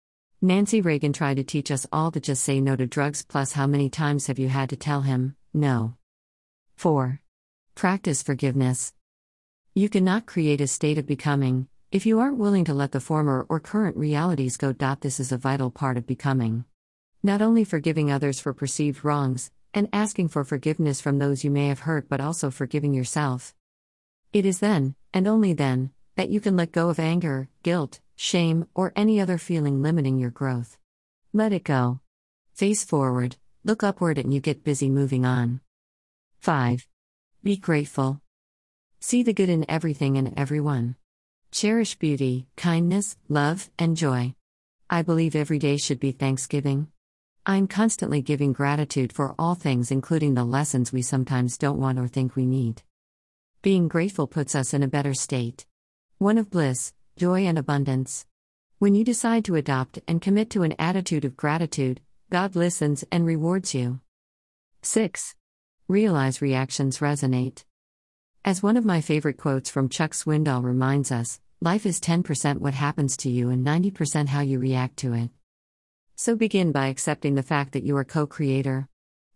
Nancy 0.40 0.80
Reagan 0.80 1.12
tried 1.12 1.36
to 1.36 1.44
teach 1.44 1.70
us 1.70 1.86
all 1.92 2.10
to 2.12 2.18
just 2.18 2.42
say 2.42 2.62
no 2.62 2.76
to 2.76 2.86
drugs, 2.86 3.26
plus, 3.28 3.52
how 3.52 3.66
many 3.66 3.90
times 3.90 4.28
have 4.28 4.38
you 4.38 4.48
had 4.48 4.70
to 4.70 4.76
tell 4.76 5.02
him, 5.02 5.36
no? 5.52 5.96
4. 6.80 7.20
Practice 7.74 8.22
forgiveness. 8.22 8.94
You 9.74 9.90
cannot 9.90 10.24
create 10.24 10.62
a 10.62 10.66
state 10.66 10.96
of 10.96 11.06
becoming 11.06 11.68
if 11.92 12.06
you 12.06 12.20
aren't 12.20 12.38
willing 12.38 12.64
to 12.64 12.72
let 12.72 12.92
the 12.92 13.00
former 13.00 13.44
or 13.50 13.60
current 13.60 13.98
realities 13.98 14.56
go. 14.56 14.72
This 14.72 15.20
is 15.20 15.30
a 15.30 15.36
vital 15.36 15.70
part 15.70 15.98
of 15.98 16.06
becoming. 16.06 16.64
Not 17.22 17.42
only 17.42 17.64
forgiving 17.64 18.10
others 18.10 18.40
for 18.40 18.54
perceived 18.54 19.04
wrongs, 19.04 19.50
and 19.74 19.90
asking 19.92 20.28
for 20.28 20.42
forgiveness 20.42 21.02
from 21.02 21.18
those 21.18 21.44
you 21.44 21.50
may 21.50 21.68
have 21.68 21.80
hurt, 21.80 22.08
but 22.08 22.18
also 22.18 22.50
forgiving 22.50 22.94
yourself. 22.94 23.54
It 24.32 24.46
is 24.46 24.60
then, 24.60 24.94
and 25.12 25.28
only 25.28 25.52
then, 25.52 25.90
that 26.16 26.30
you 26.30 26.40
can 26.40 26.56
let 26.56 26.72
go 26.72 26.88
of 26.88 26.98
anger, 26.98 27.50
guilt, 27.62 28.00
shame, 28.16 28.66
or 28.74 28.94
any 28.96 29.20
other 29.20 29.36
feeling 29.36 29.82
limiting 29.82 30.18
your 30.18 30.30
growth. 30.30 30.78
Let 31.34 31.52
it 31.52 31.64
go. 31.64 32.00
Face 32.54 32.84
forward, 32.84 33.36
look 33.64 33.82
upward, 33.82 34.16
and 34.16 34.32
you 34.32 34.40
get 34.40 34.64
busy 34.64 34.88
moving 34.88 35.26
on. 35.26 35.60
5. 36.40 36.86
Be 37.42 37.58
grateful. 37.58 38.22
See 38.98 39.22
the 39.22 39.34
good 39.34 39.50
in 39.50 39.70
everything 39.70 40.16
and 40.16 40.32
everyone. 40.38 40.96
Cherish 41.50 41.96
beauty, 41.98 42.46
kindness, 42.56 43.18
love, 43.28 43.68
and 43.78 43.94
joy. 43.94 44.34
I 44.88 45.02
believe 45.02 45.36
every 45.36 45.58
day 45.58 45.76
should 45.76 46.00
be 46.00 46.12
Thanksgiving. 46.12 46.88
I'm 47.44 47.68
constantly 47.68 48.22
giving 48.22 48.54
gratitude 48.54 49.12
for 49.12 49.34
all 49.38 49.54
things, 49.54 49.90
including 49.90 50.32
the 50.32 50.44
lessons 50.44 50.94
we 50.94 51.02
sometimes 51.02 51.58
don't 51.58 51.78
want 51.78 51.98
or 51.98 52.08
think 52.08 52.36
we 52.36 52.46
need. 52.46 52.82
Being 53.60 53.86
grateful 53.86 54.26
puts 54.26 54.54
us 54.54 54.72
in 54.72 54.82
a 54.82 54.88
better 54.88 55.12
state. 55.12 55.66
One 56.16 56.38
of 56.38 56.50
bliss, 56.50 56.94
joy, 57.18 57.40
and 57.40 57.58
abundance. 57.58 58.24
When 58.78 58.94
you 58.94 59.04
decide 59.04 59.44
to 59.44 59.56
adopt 59.56 59.98
and 60.08 60.22
commit 60.22 60.48
to 60.50 60.62
an 60.62 60.74
attitude 60.78 61.26
of 61.26 61.36
gratitude, 61.36 62.00
God 62.30 62.56
listens 62.56 63.04
and 63.12 63.26
rewards 63.26 63.74
you. 63.74 64.00
6. 64.80 65.34
Realize 65.90 66.40
reactions 66.40 66.98
resonate. 66.98 67.64
As 68.44 68.62
one 68.62 68.76
of 68.76 68.84
my 68.84 69.00
favorite 69.00 69.38
quotes 69.38 69.68
from 69.68 69.88
Chuck 69.88 70.12
Swindoll 70.12 70.62
reminds 70.62 71.10
us, 71.10 71.40
life 71.60 71.84
is 71.84 71.98
10% 71.98 72.58
what 72.58 72.74
happens 72.74 73.16
to 73.16 73.28
you 73.28 73.50
and 73.50 73.66
90% 73.66 74.28
how 74.28 74.40
you 74.40 74.60
react 74.60 74.98
to 74.98 75.14
it. 75.14 75.30
So 76.14 76.36
begin 76.36 76.70
by 76.70 76.86
accepting 76.86 77.34
the 77.34 77.42
fact 77.42 77.72
that 77.72 77.82
you 77.82 77.96
are 77.96 78.04
co 78.04 78.24
creator. 78.24 78.86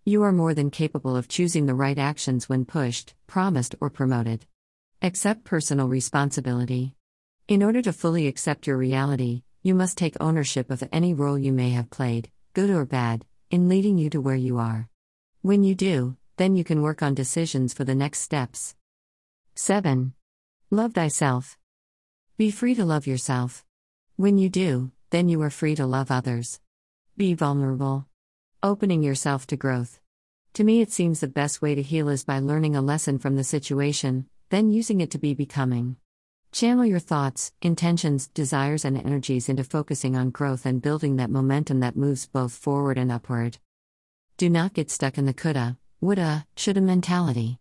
You 0.04 0.22
are 0.22 0.30
more 0.30 0.54
than 0.54 0.70
capable 0.70 1.16
of 1.16 1.26
choosing 1.26 1.66
the 1.66 1.74
right 1.74 1.98
actions 1.98 2.48
when 2.48 2.66
pushed, 2.66 3.14
promised, 3.26 3.74
or 3.80 3.90
promoted. 3.90 4.46
Accept 5.02 5.42
personal 5.42 5.88
responsibility. 5.88 6.94
In 7.48 7.64
order 7.64 7.82
to 7.82 7.92
fully 7.92 8.28
accept 8.28 8.68
your 8.68 8.76
reality, 8.76 9.42
you 9.64 9.74
must 9.74 9.98
take 9.98 10.14
ownership 10.20 10.70
of 10.70 10.84
any 10.92 11.14
role 11.14 11.36
you 11.36 11.52
may 11.52 11.70
have 11.70 11.90
played, 11.90 12.30
good 12.52 12.70
or 12.70 12.84
bad, 12.84 13.26
in 13.50 13.68
leading 13.68 13.98
you 13.98 14.08
to 14.10 14.20
where 14.20 14.36
you 14.36 14.58
are. 14.58 14.88
When 15.42 15.64
you 15.64 15.74
do, 15.74 16.16
then 16.36 16.56
you 16.56 16.64
can 16.64 16.82
work 16.82 17.02
on 17.02 17.14
decisions 17.14 17.72
for 17.72 17.84
the 17.84 17.94
next 17.94 18.20
steps. 18.20 18.74
7. 19.54 20.14
Love 20.70 20.94
thyself. 20.94 21.56
Be 22.36 22.50
free 22.50 22.74
to 22.74 22.84
love 22.84 23.06
yourself. 23.06 23.64
When 24.16 24.38
you 24.38 24.48
do, 24.48 24.90
then 25.10 25.28
you 25.28 25.40
are 25.42 25.50
free 25.50 25.76
to 25.76 25.86
love 25.86 26.10
others. 26.10 26.60
Be 27.16 27.34
vulnerable. 27.34 28.06
Opening 28.62 29.02
yourself 29.02 29.46
to 29.48 29.56
growth. 29.56 30.00
To 30.54 30.64
me, 30.64 30.80
it 30.80 30.90
seems 30.90 31.20
the 31.20 31.28
best 31.28 31.62
way 31.62 31.74
to 31.74 31.82
heal 31.82 32.08
is 32.08 32.24
by 32.24 32.40
learning 32.40 32.74
a 32.74 32.82
lesson 32.82 33.18
from 33.18 33.36
the 33.36 33.44
situation, 33.44 34.26
then 34.50 34.72
using 34.72 35.00
it 35.00 35.10
to 35.12 35.18
be 35.18 35.34
becoming. 35.34 35.96
Channel 36.50 36.86
your 36.86 37.00
thoughts, 37.00 37.52
intentions, 37.62 38.28
desires, 38.28 38.84
and 38.84 38.96
energies 38.96 39.48
into 39.48 39.64
focusing 39.64 40.16
on 40.16 40.30
growth 40.30 40.66
and 40.66 40.80
building 40.80 41.16
that 41.16 41.30
momentum 41.30 41.80
that 41.80 41.96
moves 41.96 42.26
both 42.26 42.52
forward 42.52 42.98
and 42.98 43.10
upward. 43.10 43.58
Do 44.36 44.48
not 44.48 44.74
get 44.74 44.90
stuck 44.90 45.18
in 45.18 45.26
the 45.26 45.34
coulda, 45.34 45.78
woulda, 46.00 46.46
shoulda 46.56 46.80
mentality 46.80 47.58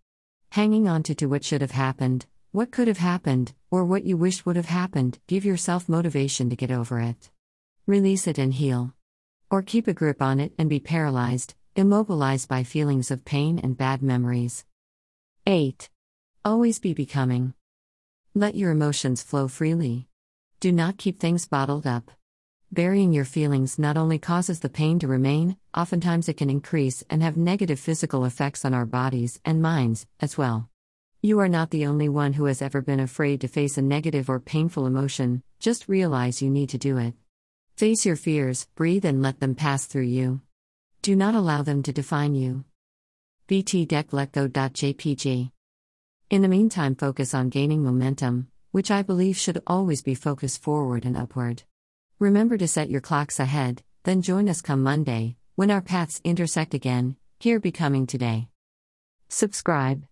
hanging 0.54 0.88
on 0.88 1.02
to, 1.02 1.16
to 1.16 1.26
what 1.26 1.44
should 1.44 1.62
have 1.62 1.72
happened, 1.72 2.28
what 2.52 2.72
could 2.72 2.88
have 2.88 3.00
happened, 3.00 3.52
or 3.72 3.84
what 3.84 4.04
you 4.04 4.16
wished 4.16 4.46
would 4.46 4.56
have 4.56 4.68
happened, 4.68 5.18
give 5.26 5.44
yourself 5.44 5.90
motivation 5.90 6.48
to 6.48 6.56
get 6.56 6.70
over 6.70 7.00
it. 7.00 7.32
Release 7.88 8.28
it 8.28 8.38
and 8.38 8.54
heal. 8.54 8.94
Or 9.50 9.64
keep 9.64 9.88
a 9.88 9.96
grip 9.96 10.22
on 10.22 10.40
it 10.40 10.54
and 10.60 10.70
be 10.70 10.80
paralyzed, 10.80 11.56
immobilized 11.76 12.48
by 12.48 12.64
feelings 12.64 13.10
of 13.10 13.26
pain 13.26 13.58
and 13.58 13.76
bad 13.76 14.04
memories. 14.04 14.64
8. 15.48 15.90
Always 16.46 16.78
be 16.78 16.94
becoming. 16.94 17.56
Let 18.36 18.54
your 18.54 18.70
emotions 18.70 19.24
flow 19.24 19.48
freely. 19.48 20.08
Do 20.60 20.72
not 20.72 21.00
keep 21.00 21.20
things 21.20 21.48
bottled 21.48 21.88
up. 21.88 22.12
Burying 22.74 23.14
your 23.14 23.24
feelings 23.24 23.78
not 23.78 23.98
only 23.98 24.18
causes 24.18 24.62
the 24.62 24.68
pain 24.68 24.98
to 24.98 25.08
remain, 25.08 25.58
oftentimes 25.78 26.28
it 26.28 26.38
can 26.38 26.50
increase 26.50 27.04
and 27.08 27.22
have 27.22 27.38
negative 27.38 27.80
physical 27.80 28.26
effects 28.26 28.66
on 28.66 28.74
our 28.74 28.88
bodies 28.88 29.40
and 29.46 29.62
minds, 29.62 30.08
as 30.20 30.40
well. 30.40 30.72
You 31.22 31.40
are 31.40 31.48
not 31.48 31.70
the 31.70 31.86
only 31.86 32.10
one 32.10 32.34
who 32.34 32.46
has 32.46 32.64
ever 32.64 32.82
been 32.82 33.00
afraid 33.00 33.42
to 33.42 33.48
face 33.48 33.78
a 33.78 33.84
negative 33.84 34.28
or 34.28 34.40
painful 34.40 34.88
emotion, 34.88 35.44
just 35.60 35.88
realize 35.88 36.42
you 36.42 36.50
need 36.50 36.70
to 36.70 36.80
do 36.80 36.98
it. 36.98 37.14
Face 37.76 38.08
your 38.08 38.16
fears, 38.16 38.68
breathe, 38.74 39.06
and 39.06 39.22
let 39.22 39.40
them 39.40 39.54
pass 39.54 39.86
through 39.86 40.06
you. 40.06 40.42
Do 41.04 41.16
not 41.16 41.36
allow 41.36 41.62
them 41.62 41.84
to 41.84 41.94
define 41.94 42.34
you. 42.34 42.66
btdecletgo.jpg. 43.50 45.52
In 46.32 46.42
the 46.42 46.48
meantime, 46.48 46.96
focus 46.96 47.36
on 47.36 47.50
gaining 47.50 47.84
momentum, 47.84 48.48
which 48.72 48.90
I 48.90 49.04
believe 49.04 49.38
should 49.38 49.62
always 49.68 50.02
be 50.02 50.16
focused 50.16 50.64
forward 50.64 51.06
and 51.06 51.16
upward. 51.16 51.62
Remember 52.20 52.58
to 52.58 52.68
set 52.68 52.90
your 52.90 53.02
clocks 53.02 53.40
ahead, 53.40 53.84
then 54.04 54.22
join 54.22 54.48
us 54.48 54.62
come 54.62 54.84
Monday, 54.84 55.36
when 55.56 55.72
our 55.72 55.82
paths 55.82 56.22
intersect 56.24 56.74
again, 56.74 57.16
here 57.40 57.60
becoming 57.60 58.08
today. 58.08 58.48
Subscribe. 59.30 60.06